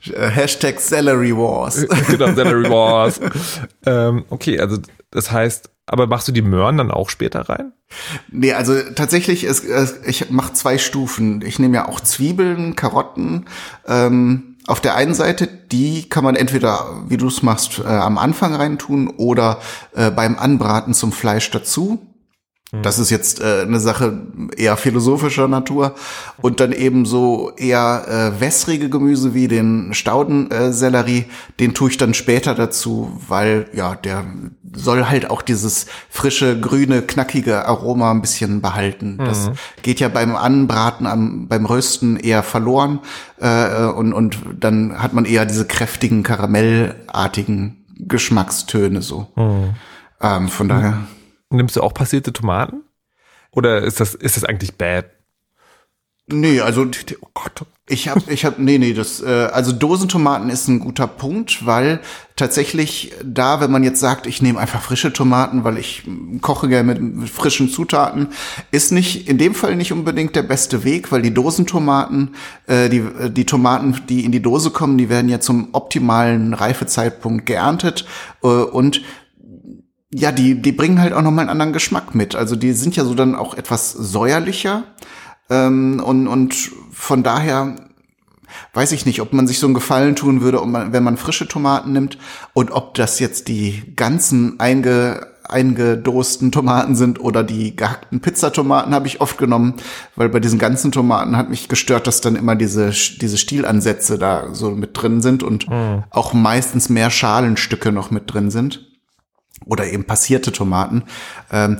[0.00, 1.86] Hashtag Celery Wars.
[2.08, 3.20] genau, Celery Wars.
[3.86, 4.78] ähm, okay, also
[5.12, 7.72] das heißt, aber machst du die Möhren dann auch später rein?
[8.30, 9.64] Nee, also tatsächlich, ist,
[10.06, 11.42] ich mache zwei Stufen.
[11.42, 13.46] Ich nehme ja auch Zwiebeln, Karotten.
[13.88, 18.18] Ähm, auf der einen Seite, die kann man entweder, wie du es machst, äh, am
[18.18, 19.58] Anfang reintun oder
[19.94, 22.06] äh, beim Anbraten zum Fleisch dazu.
[22.70, 22.82] Hm.
[22.82, 24.18] Das ist jetzt äh, eine Sache
[24.56, 25.94] eher philosophischer Natur.
[26.40, 31.24] Und dann eben so eher äh, wässrige Gemüse wie den Staudensellerie, äh,
[31.58, 34.24] den tue ich dann später dazu, weil ja, der
[34.72, 39.14] soll halt auch dieses frische, grüne, knackige Aroma ein bisschen behalten.
[39.14, 39.24] Mhm.
[39.24, 39.50] Das
[39.82, 43.00] geht ja beim Anbraten, am, beim Rösten eher verloren.
[43.40, 49.26] Äh, und, und dann hat man eher diese kräftigen, karamellartigen Geschmackstöne so.
[49.34, 49.74] Mhm.
[50.22, 50.98] Ähm, von daher.
[51.50, 52.82] Nimmst du auch passierte Tomaten?
[53.52, 55.06] Oder ist das, ist das eigentlich bad?
[56.32, 60.68] Nee, also oh Gott, ich habe, ich habe, nee, nee, das, äh, also Dosentomaten ist
[60.68, 61.98] ein guter Punkt, weil
[62.36, 66.04] tatsächlich da, wenn man jetzt sagt, ich nehme einfach frische Tomaten, weil ich
[66.40, 68.28] koche gerne mit, frischen Zutaten,
[68.70, 72.36] ist nicht in dem Fall nicht unbedingt der beste Weg, weil die Dosentomaten,
[72.68, 77.44] äh, die die Tomaten, die in die Dose kommen, die werden ja zum optimalen Reifezeitpunkt
[77.44, 78.06] geerntet
[78.44, 79.02] äh, und
[80.12, 82.34] ja, die, die bringen halt auch nochmal einen anderen Geschmack mit.
[82.34, 84.84] Also die sind ja so dann auch etwas säuerlicher.
[85.48, 86.54] Ähm, und, und
[86.90, 87.76] von daher
[88.74, 91.92] weiß ich nicht, ob man sich so einen Gefallen tun würde, wenn man frische Tomaten
[91.92, 92.18] nimmt
[92.52, 99.06] und ob das jetzt die ganzen einge, eingedosten Tomaten sind oder die gehackten Pizzatomaten habe
[99.06, 99.74] ich oft genommen,
[100.16, 104.52] weil bei diesen ganzen Tomaten hat mich gestört, dass dann immer diese, diese Stielansätze da
[104.52, 106.02] so mit drin sind und mhm.
[106.10, 108.89] auch meistens mehr Schalenstücke noch mit drin sind.
[109.64, 111.04] Oder eben passierte Tomaten.
[111.50, 111.78] Ähm,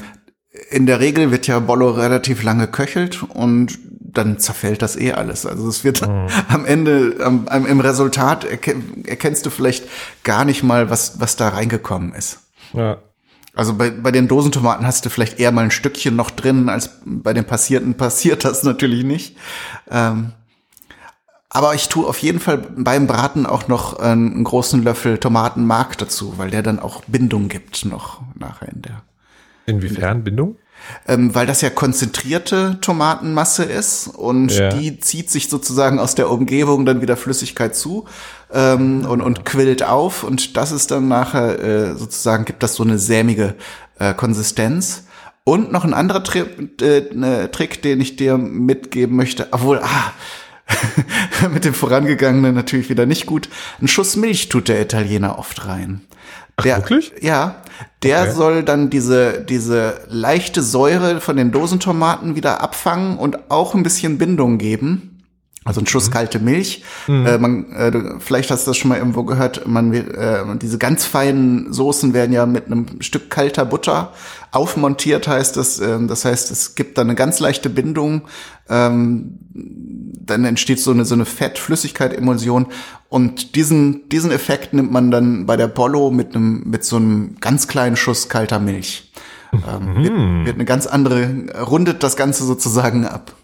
[0.71, 3.79] in der Regel wird ja Bollo relativ lange köchelt und
[4.13, 5.47] dann zerfällt das eh alles.
[5.47, 6.27] Also es wird mhm.
[6.49, 9.85] am Ende, am, am, im Resultat erken, erkennst du vielleicht
[10.25, 12.41] gar nicht mal, was, was da reingekommen ist.
[12.73, 12.99] Ja.
[13.55, 17.01] Also bei, bei den Dosentomaten hast du vielleicht eher mal ein Stückchen noch drin, als
[17.05, 19.37] bei den passierten passiert das natürlich nicht.
[19.91, 20.33] Ähm,
[21.51, 26.35] aber ich tue auf jeden Fall beim Braten auch noch einen großen Löffel Tomatenmark dazu,
[26.37, 29.03] weil der dann auch Bindung gibt noch nachher in der
[29.67, 30.57] Inwiefern Bindung?
[31.07, 34.71] Ähm, weil das ja konzentrierte Tomatenmasse ist und ja.
[34.71, 38.07] die zieht sich sozusagen aus der Umgebung dann wieder Flüssigkeit zu
[38.51, 42.83] ähm, und, und quillt auf und das ist dann nachher äh, sozusagen gibt das so
[42.83, 43.57] eine sämige
[43.99, 45.05] äh, Konsistenz.
[45.45, 46.45] Und noch ein anderer Tri
[46.81, 50.13] äh, ne, Trick, den ich dir mitgeben möchte, obwohl, ah,
[51.53, 53.49] mit dem vorangegangenen natürlich wieder nicht gut.
[53.81, 56.03] Ein Schuss Milch tut der Italiener oft rein.
[56.57, 57.13] Ach, der, wirklich?
[57.21, 57.57] Ja,
[58.03, 58.33] der okay.
[58.33, 64.19] soll dann diese, diese leichte Säure von den Dosentomaten wieder abfangen und auch ein bisschen
[64.19, 65.10] Bindung geben.
[65.63, 66.13] Also ein Schuss mhm.
[66.13, 66.85] kalte Milch.
[67.07, 67.27] Mhm.
[67.27, 69.67] Äh, man, äh, vielleicht hast du das schon mal irgendwo gehört.
[69.67, 74.13] Man, äh, diese ganz feinen Soßen werden ja mit einem Stück kalter Butter
[74.53, 75.79] aufmontiert, heißt das.
[75.79, 78.23] Äh, das heißt, es gibt dann eine ganz leichte Bindung.
[78.71, 82.67] Ähm, dann entsteht so eine so eine Fettflüssigkeit-Emulsion
[83.09, 87.37] und diesen diesen Effekt nimmt man dann bei der Polo mit einem mit so einem
[87.41, 89.10] ganz kleinen Schuss kalter Milch.
[89.53, 90.05] Ähm, mhm.
[90.05, 93.35] wird, wird eine ganz andere rundet das Ganze sozusagen ab.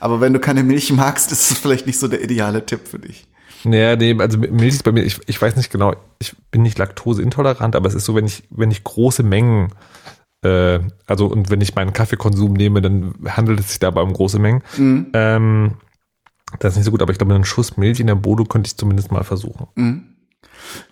[0.00, 2.98] Aber wenn du keine Milch magst, ist es vielleicht nicht so der ideale Tipp für
[2.98, 3.26] dich.
[3.64, 6.78] Naja, nee, also Milch ist bei mir, ich, ich weiß nicht genau, ich bin nicht
[6.78, 9.68] laktoseintolerant, aber es ist so, wenn ich, wenn ich große Mengen,
[10.42, 14.40] äh, also und wenn ich meinen Kaffeekonsum nehme, dann handelt es sich dabei um große
[14.40, 14.62] Mengen.
[14.76, 15.06] Mhm.
[15.12, 15.72] Ähm,
[16.58, 18.66] das ist nicht so gut, aber ich glaube, einen Schuss Milch in der Bodo könnte
[18.66, 19.68] ich zumindest mal versuchen.
[19.76, 20.11] Mhm.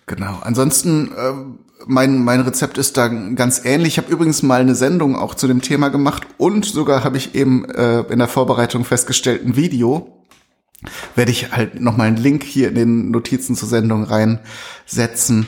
[0.05, 0.39] Genau.
[0.41, 1.33] Ansonsten, äh,
[1.87, 3.93] mein, mein Rezept ist da ganz ähnlich.
[3.93, 7.35] Ich habe übrigens mal eine Sendung auch zu dem Thema gemacht und sogar habe ich
[7.35, 10.17] eben äh, in der Vorbereitung festgestellt, ein Video.
[11.15, 15.47] Werde ich halt nochmal einen Link hier in den Notizen zur Sendung reinsetzen.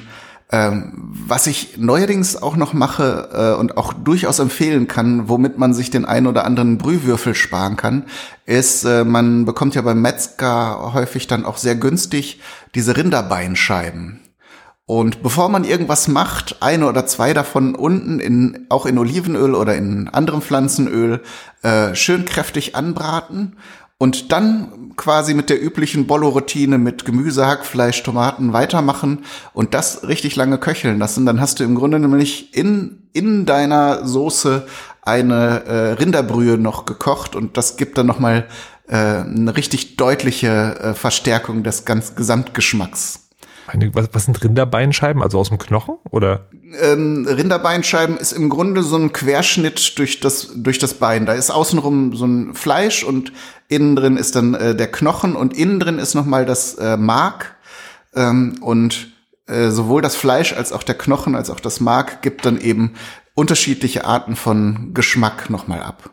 [0.52, 0.92] Ähm,
[1.28, 5.90] was ich neuerdings auch noch mache äh, und auch durchaus empfehlen kann, womit man sich
[5.90, 8.06] den einen oder anderen Brühwürfel sparen kann,
[8.46, 12.40] ist, äh, man bekommt ja beim Metzger häufig dann auch sehr günstig
[12.76, 14.20] diese Rinderbeinscheiben.
[14.86, 19.76] Und bevor man irgendwas macht, eine oder zwei davon unten in, auch in Olivenöl oder
[19.76, 21.24] in anderem Pflanzenöl,
[21.62, 23.56] äh, schön kräftig anbraten
[24.04, 29.24] und dann quasi mit der üblichen Bollo-Routine mit Gemüse, Hackfleisch, Tomaten weitermachen
[29.54, 31.26] und das richtig lange köcheln lassen.
[31.26, 34.68] Dann hast du im Grunde nämlich in, in deiner Soße
[35.04, 38.46] eine äh, Rinderbrühe noch gekocht und das gibt dann nochmal
[38.90, 43.23] äh, eine richtig deutliche äh, Verstärkung des ganz Gesamtgeschmacks.
[43.74, 45.24] Eine, was, was sind Rinderbeinscheiben?
[45.24, 46.48] Also aus dem Knochen oder?
[46.80, 51.26] Ähm, Rinderbeinscheiben ist im Grunde so ein Querschnitt durch das durch das Bein.
[51.26, 53.34] Da ist außenrum so ein Fleisch und
[53.68, 56.98] innen drin ist dann äh, der Knochen und innen drin ist noch mal das äh,
[56.98, 57.56] Mark
[58.16, 59.12] ähm, und
[59.48, 62.94] äh, sowohl das Fleisch als auch der Knochen als auch das Mark gibt dann eben
[63.34, 66.13] unterschiedliche Arten von Geschmack noch mal ab.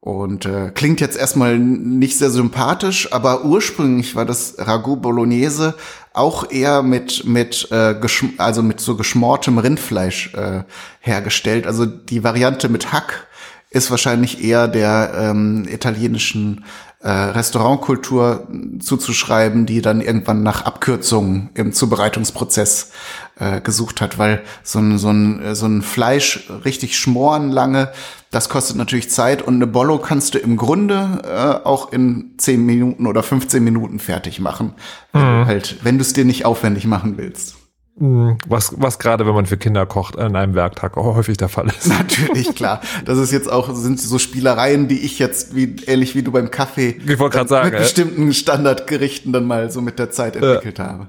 [0.00, 5.74] Und äh, klingt jetzt erstmal nicht sehr sympathisch, aber ursprünglich war das Ragout Bolognese
[6.12, 7.96] auch eher mit mit äh,
[8.38, 10.62] also mit so geschmortem Rindfleisch äh,
[11.00, 11.66] hergestellt.
[11.66, 13.26] Also die Variante mit Hack
[13.70, 16.64] ist wahrscheinlich eher der ähm, italienischen
[17.00, 18.48] äh, Restaurantkultur
[18.80, 22.90] zuzuschreiben, die dann irgendwann nach Abkürzungen im Zubereitungsprozess
[23.38, 27.92] äh, gesucht hat, weil so ein, so, ein, so ein Fleisch richtig schmoren lange,
[28.30, 32.64] das kostet natürlich Zeit und eine Bollo kannst du im Grunde äh, auch in 10
[32.64, 34.74] Minuten oder 15 Minuten fertig machen.
[35.12, 35.46] Mhm.
[35.46, 37.56] Halt, wenn du es dir nicht aufwendig machen willst.
[37.98, 41.48] Hm, was, was gerade, wenn man für Kinder kocht, an einem Werktag auch häufig der
[41.48, 41.86] Fall ist.
[41.88, 42.80] Natürlich, klar.
[43.04, 46.50] Das ist jetzt auch, sind so Spielereien, die ich jetzt, wie, ähnlich wie du beim
[46.50, 50.78] Kaffee, ich wollte gerade sagen, mit bestimmten Standardgerichten dann mal so mit der Zeit entwickelt
[50.78, 50.86] ja.
[50.86, 51.08] habe.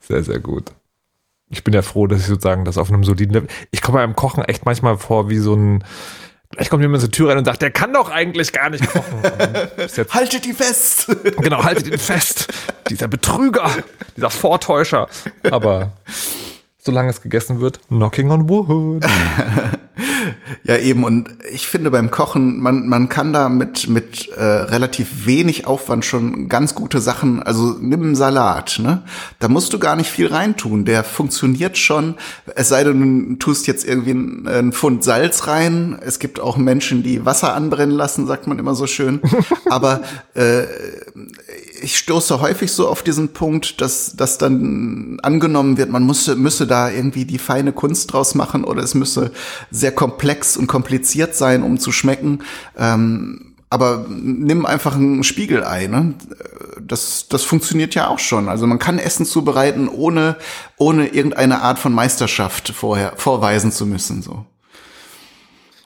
[0.00, 0.72] Sehr, sehr gut.
[1.50, 4.14] Ich bin ja froh, dass ich sozusagen das auf einem soliden Level, ich komme beim
[4.14, 5.82] Kochen echt manchmal vor wie so ein,
[6.50, 9.22] Vielleicht kommt jemand zur Tür rein und sagt, der kann doch eigentlich gar nicht kochen.
[10.14, 11.06] haltet ihn fest!
[11.40, 12.48] genau, haltet ihn fest.
[12.88, 13.70] Dieser Betrüger,
[14.16, 15.08] dieser Vortäuscher.
[15.50, 15.92] Aber
[16.88, 19.04] solange es gegessen wird, knocking on wood.
[20.64, 21.04] ja, eben.
[21.04, 26.06] Und ich finde beim Kochen, man, man kann da mit, mit äh, relativ wenig Aufwand
[26.06, 29.02] schon ganz gute Sachen, also nimm einen Salat, ne?
[29.38, 30.86] Da musst du gar nicht viel reintun.
[30.86, 32.14] Der funktioniert schon.
[32.54, 35.98] Es sei denn, du tust jetzt irgendwie einen, Pfund Salz rein.
[36.00, 39.20] Es gibt auch Menschen, die Wasser anbrennen lassen, sagt man immer so schön.
[39.68, 40.00] Aber
[40.32, 40.62] äh,
[41.82, 46.66] ich stoße häufig so auf diesen Punkt, dass, dass dann angenommen wird, man müsse, müsse
[46.66, 49.30] da irgendwie die feine Kunst draus machen oder es müsse
[49.70, 52.40] sehr komplex und kompliziert sein, um zu schmecken.
[52.76, 56.14] Ähm, aber nimm einfach ein Spiegelei, ne?
[56.80, 58.48] Das, das funktioniert ja auch schon.
[58.48, 60.36] Also man kann Essen zubereiten, ohne,
[60.78, 64.46] ohne irgendeine Art von Meisterschaft vorher vorweisen zu müssen, so.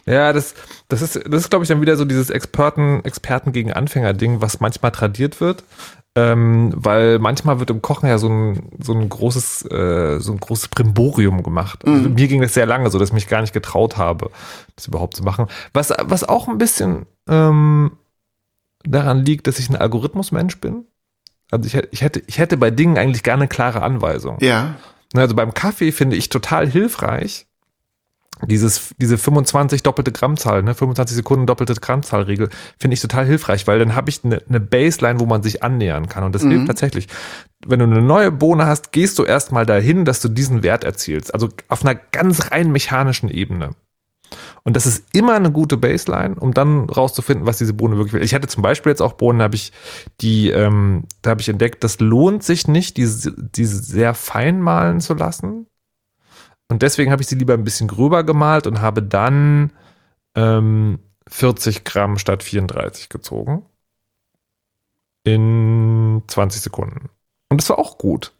[0.07, 0.55] Ja, das,
[0.88, 4.61] das ist, das ist, glaube ich, dann wieder so dieses Experten, Experten gegen Anfänger-Ding, was
[4.61, 5.64] manchmal tradiert wird.
[6.14, 10.40] Ähm, weil manchmal wird im Kochen ja so ein, so ein großes, äh, so ein
[10.40, 11.86] großes Brimborium gemacht.
[11.86, 12.14] Also mhm.
[12.14, 14.30] Mir ging das sehr lange so, dass ich mich gar nicht getraut habe,
[14.76, 15.46] das überhaupt zu machen.
[15.72, 17.92] Was, was auch ein bisschen ähm,
[18.84, 20.84] daran liegt, dass ich ein Algorithmusmensch bin.
[21.50, 24.36] Also ich, ich hätte, ich hätte bei Dingen eigentlich gerne eine klare Anweisung.
[24.40, 24.74] Ja.
[25.14, 27.46] Also beim Kaffee finde ich total hilfreich,
[28.47, 33.78] dieses, diese 25 doppelte Grammzahl, ne, 25 Sekunden doppelte Grammzahlregel, finde ich total hilfreich, weil
[33.78, 36.24] dann habe ich eine ne Baseline, wo man sich annähern kann.
[36.24, 36.51] Und das mhm.
[36.51, 37.09] hilft tatsächlich.
[37.66, 41.32] Wenn du eine neue Bohne hast, gehst du erstmal dahin, dass du diesen Wert erzielst.
[41.32, 43.70] Also auf einer ganz rein mechanischen Ebene.
[44.64, 48.22] Und das ist immer eine gute Baseline, um dann rauszufinden, was diese Bohne wirklich will.
[48.22, 49.72] Ich hatte zum Beispiel jetzt auch Bohnen, habe ich
[50.20, 55.01] die, ähm, da habe ich entdeckt, das lohnt sich nicht, diese, diese sehr fein malen
[55.01, 55.66] zu lassen,
[56.73, 59.73] und deswegen habe ich sie lieber ein bisschen gröber gemalt und habe dann
[60.35, 63.66] ähm, 40 Gramm statt 34 gezogen.
[65.23, 67.11] In 20 Sekunden.
[67.51, 68.33] Und das war auch gut.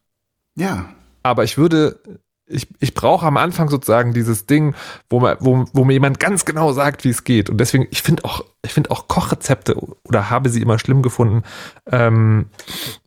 [0.57, 0.95] Ja.
[1.23, 2.01] Aber ich würde
[2.53, 4.75] ich, ich brauche am Anfang sozusagen dieses Ding,
[5.09, 7.51] wo, man, wo, wo mir jemand ganz genau sagt, wie es geht.
[7.51, 11.43] Und deswegen, ich finde auch, ich auch Kochrezepte oder habe sie immer schlimm gefunden,
[11.91, 12.47] ähm,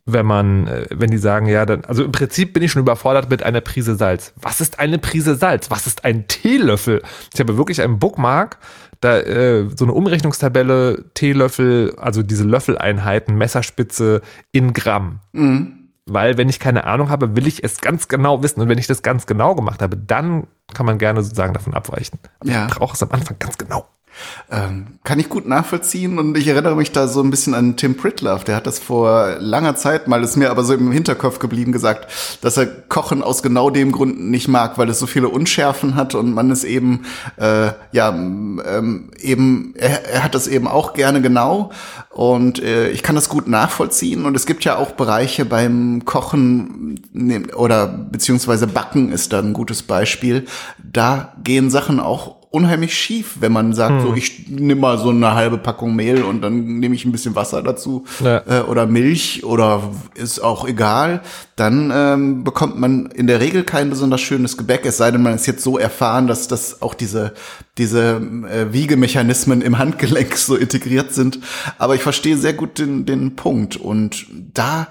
[0.04, 3.30] wenn man, äh, wenn die sagen, ja, dann, also im Prinzip bin ich schon überfordert
[3.30, 4.32] mit einer Prise Salz.
[4.36, 5.70] Was ist eine Prise Salz?
[5.70, 7.02] Was ist ein Teelöffel?
[7.32, 8.58] Ich habe wirklich einen Bookmark,
[9.00, 14.22] da äh, so eine Umrechnungstabelle, Teelöffel, also diese Löffeleinheiten, Messerspitze
[14.52, 15.20] in Gramm.
[15.32, 15.85] Mhm.
[16.08, 18.60] Weil wenn ich keine Ahnung habe, will ich es ganz genau wissen.
[18.60, 22.18] Und wenn ich das ganz genau gemacht habe, dann kann man gerne sozusagen davon abweichen.
[22.40, 22.66] Aber ja.
[22.66, 23.88] ich brauche es am Anfang ganz genau.
[24.50, 27.96] Ähm, kann ich gut nachvollziehen und ich erinnere mich da so ein bisschen an Tim
[27.96, 31.72] Pritloff, der hat das vor langer Zeit mal, ist mir aber so im Hinterkopf geblieben,
[31.72, 35.96] gesagt, dass er Kochen aus genau dem Grund nicht mag, weil es so viele Unschärfen
[35.96, 37.04] hat und man es eben,
[37.36, 41.72] äh, ja, ähm, eben, er, er hat das eben auch gerne genau.
[42.10, 47.00] Und äh, ich kann das gut nachvollziehen und es gibt ja auch Bereiche beim Kochen
[47.12, 50.46] ne, oder beziehungsweise Backen ist da ein gutes Beispiel,
[50.78, 54.08] da gehen Sachen auch unheimlich schief, wenn man sagt, hm.
[54.08, 57.34] so ich nehme mal so eine halbe Packung Mehl und dann nehme ich ein bisschen
[57.34, 58.42] Wasser dazu ja.
[58.46, 59.82] äh, oder Milch oder
[60.14, 61.20] ist auch egal,
[61.54, 65.34] dann ähm, bekommt man in der Regel kein besonders schönes Gebäck, es sei denn, man
[65.34, 67.34] ist jetzt so erfahren, dass das auch diese
[67.76, 71.40] diese äh, Wiegemechanismen im Handgelenk so integriert sind.
[71.76, 74.88] Aber ich verstehe sehr gut den, den Punkt und da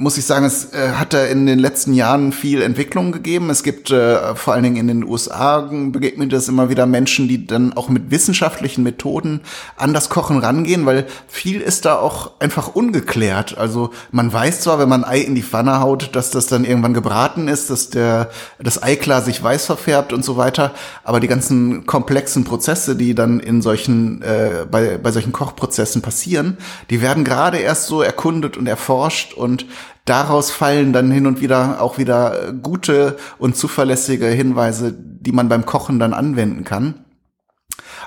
[0.00, 3.50] muss ich sagen, es äh, hat da in den letzten Jahren viel Entwicklung gegeben.
[3.50, 7.46] Es gibt äh, vor allen Dingen in den USA begegnet es immer wieder Menschen, die
[7.46, 9.42] dann auch mit wissenschaftlichen Methoden
[9.76, 13.58] an das Kochen rangehen, weil viel ist da auch einfach ungeklärt.
[13.58, 16.94] Also man weiß zwar, wenn man Ei in die Pfanne haut, dass das dann irgendwann
[16.94, 20.72] gebraten ist, dass der das Eiklar sich weiß verfärbt und so weiter,
[21.04, 26.56] aber die ganzen komplexen Prozesse, die dann in solchen äh, bei bei solchen Kochprozessen passieren,
[26.88, 29.66] die werden gerade erst so erkundet und erforscht und
[30.10, 35.64] daraus fallen dann hin und wieder auch wieder gute und zuverlässige Hinweise, die man beim
[35.64, 37.04] Kochen dann anwenden kann.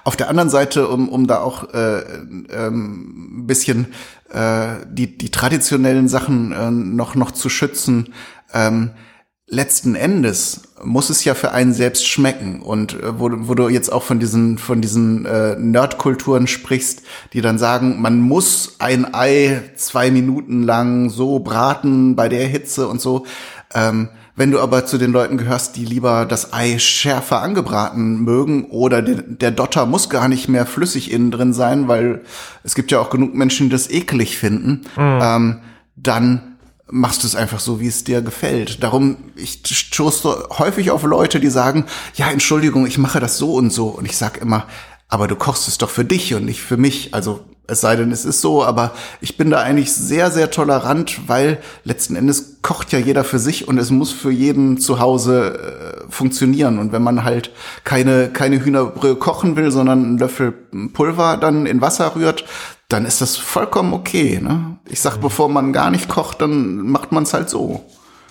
[0.03, 3.87] Auf der anderen Seite, um, um da auch äh, ähm, ein bisschen
[4.29, 8.13] äh, die, die traditionellen Sachen äh, noch, noch zu schützen,
[8.53, 8.91] ähm,
[9.53, 13.91] letzten Endes muss es ja für einen selbst schmecken und äh, wo, wo du jetzt
[13.91, 19.61] auch von diesen von diesen äh, Nerdkulturen sprichst, die dann sagen, man muss ein Ei
[19.75, 23.25] zwei Minuten lang so braten bei der Hitze und so.
[23.73, 28.65] Ähm, Wenn du aber zu den Leuten gehörst, die lieber das Ei schärfer angebraten mögen
[28.65, 32.23] oder der, der Dotter muss gar nicht mehr flüssig innen drin sein, weil
[32.63, 35.19] es gibt ja auch genug Menschen, die das eklig finden, mhm.
[35.21, 35.59] ähm,
[35.95, 36.52] dann
[36.93, 38.83] machst du es einfach so, wie es dir gefällt.
[38.83, 43.71] Darum, ich stoße häufig auf Leute, die sagen, ja, Entschuldigung, ich mache das so und
[43.71, 43.87] so.
[43.87, 44.67] Und ich sag immer,
[45.09, 47.11] aber du kochst es doch für dich und nicht für mich.
[47.15, 48.91] Also es sei denn, es ist so, aber
[49.21, 53.67] ich bin da eigentlich sehr, sehr tolerant, weil letzten Endes kocht ja jeder für sich
[53.67, 56.77] und es muss für jeden zu Hause äh, funktionieren.
[56.77, 57.51] Und wenn man halt
[57.85, 62.45] keine, keine Hühnerbrühe kochen will, sondern einen Löffel Pulver dann in Wasser rührt,
[62.93, 64.39] dann ist das vollkommen okay.
[64.41, 64.77] Ne?
[64.87, 65.21] Ich sag, mhm.
[65.21, 67.83] bevor man gar nicht kocht, dann macht man es halt so.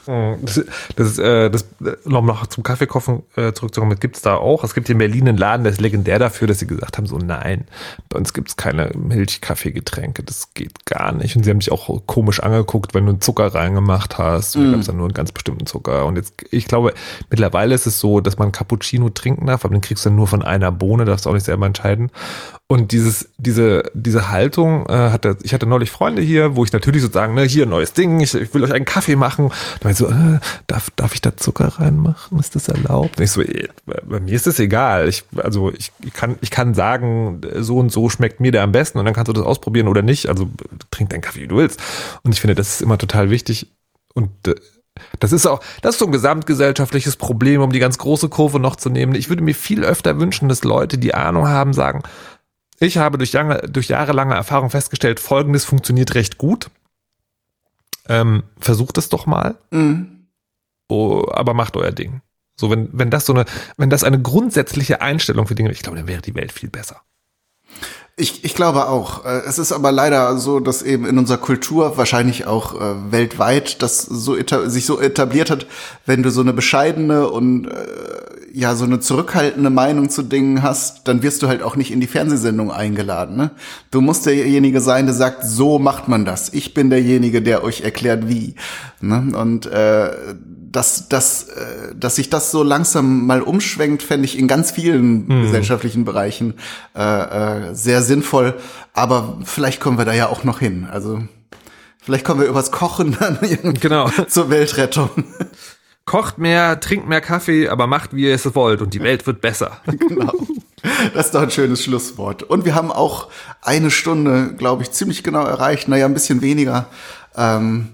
[0.06, 0.64] Hm, das,
[0.96, 1.66] das äh, das,
[2.04, 4.64] noch mal zum Kaffeekochen äh, zurückzukommen, gibt es da auch.
[4.64, 7.18] Es gibt in Berlin einen Laden, der ist legendär dafür, dass sie gesagt haben, so
[7.18, 7.66] nein,
[8.08, 11.36] bei uns gibt es keine Milchkaffeegetränke, das geht gar nicht.
[11.36, 14.56] Und sie haben sich auch komisch angeguckt, wenn du einen Zucker reingemacht hast.
[14.56, 14.64] Mm.
[14.64, 16.06] Da gab es dann nur einen ganz bestimmten Zucker.
[16.06, 16.94] Und jetzt, ich glaube,
[17.30, 20.26] mittlerweile ist es so, dass man Cappuccino trinken darf, aber den kriegst du dann nur
[20.26, 22.10] von einer Bohne, darfst du auch nicht selber entscheiden.
[22.72, 27.02] Und dieses, diese, diese Haltung äh, hatte, ich hatte neulich Freunde hier, wo ich natürlich
[27.02, 29.52] sozusagen, ne, hier neues Ding, ich, ich will euch einen Kaffee machen.
[29.80, 32.38] Da ich so, äh, darf, darf ich da Zucker reinmachen?
[32.38, 33.18] Ist das erlaubt?
[33.18, 35.06] Und ich so, äh, bei mir ist das egal.
[35.06, 38.72] Ich, also ich, ich kann, ich kann sagen, so und so schmeckt mir der am
[38.72, 40.30] besten und dann kannst du das ausprobieren oder nicht.
[40.30, 40.48] Also
[40.90, 41.78] trink deinen Kaffee, wie du willst.
[42.22, 43.70] Und ich finde, das ist immer total wichtig.
[44.14, 44.54] Und äh,
[45.18, 48.76] das ist auch, das ist so ein gesamtgesellschaftliches Problem, um die ganz große Kurve noch
[48.76, 49.14] zu nehmen.
[49.14, 52.02] Ich würde mir viel öfter wünschen, dass Leute, die Ahnung haben, sagen,
[52.82, 56.70] ich habe durch, lange, durch jahrelange Erfahrung festgestellt, folgendes funktioniert recht gut.
[58.08, 59.56] Ähm, versucht es doch mal.
[59.70, 60.26] Mhm.
[60.88, 62.20] Oh, aber macht euer Ding.
[62.56, 63.44] So, wenn, wenn das so eine,
[63.76, 67.00] wenn das eine grundsätzliche Einstellung für Dinge, ich glaube, dann wäre die Welt viel besser.
[68.16, 69.24] Ich, ich glaube auch.
[69.24, 73.82] Äh, es ist aber leider so, dass eben in unserer Kultur, wahrscheinlich auch äh, weltweit,
[73.82, 75.66] das so sich so etabliert hat,
[76.04, 81.08] wenn du so eine bescheidene und äh, ja so eine zurückhaltende Meinung zu Dingen hast,
[81.08, 83.36] dann wirst du halt auch nicht in die Fernsehsendung eingeladen.
[83.36, 83.50] Ne?
[83.90, 86.52] Du musst derjenige sein, der sagt, so macht man das.
[86.52, 88.54] Ich bin derjenige, der euch erklärt, wie.
[89.00, 89.32] Ne?
[89.34, 90.10] Und äh,
[90.72, 95.26] dass, dass, äh, dass sich das so langsam mal umschwenkt, fände ich in ganz vielen
[95.26, 95.42] mhm.
[95.42, 96.54] gesellschaftlichen Bereichen
[96.94, 97.00] äh,
[97.70, 98.54] äh, sehr sinnvoll.
[98.92, 100.86] Aber vielleicht kommen wir da ja auch noch hin.
[100.90, 101.22] Also
[102.00, 103.38] vielleicht kommen wir übers Kochen dann
[103.80, 104.10] genau.
[104.28, 105.10] zur Weltrettung.
[106.04, 109.40] Kocht mehr, trinkt mehr Kaffee, aber macht, wie ihr es wollt und die Welt wird
[109.40, 109.80] besser.
[109.86, 110.32] Genau.
[111.14, 112.42] Das ist doch ein schönes Schlusswort.
[112.42, 113.28] Und wir haben auch
[113.60, 115.86] eine Stunde, glaube ich, ziemlich genau erreicht.
[115.86, 116.86] Naja, ein bisschen weniger.
[117.36, 117.90] Ähm,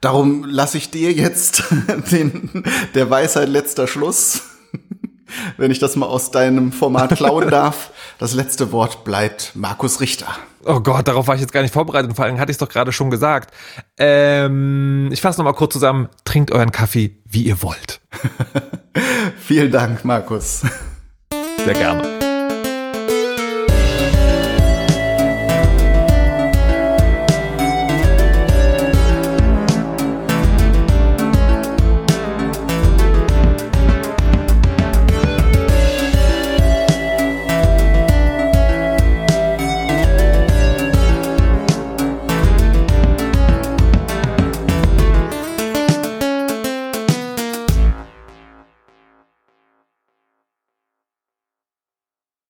[0.00, 1.62] darum lasse ich dir jetzt
[2.10, 4.42] den, der Weisheit letzter Schluss
[5.56, 7.90] wenn ich das mal aus deinem Format klauen darf.
[8.18, 10.28] Das letzte Wort bleibt Markus Richter.
[10.64, 12.14] Oh Gott, darauf war ich jetzt gar nicht vorbereitet.
[12.16, 13.54] Vor allem hatte ich es doch gerade schon gesagt.
[13.98, 16.08] Ähm, ich fasse nochmal kurz zusammen.
[16.24, 18.00] Trinkt euren Kaffee, wie ihr wollt.
[19.38, 20.62] Vielen Dank, Markus.
[21.64, 22.25] Sehr gerne.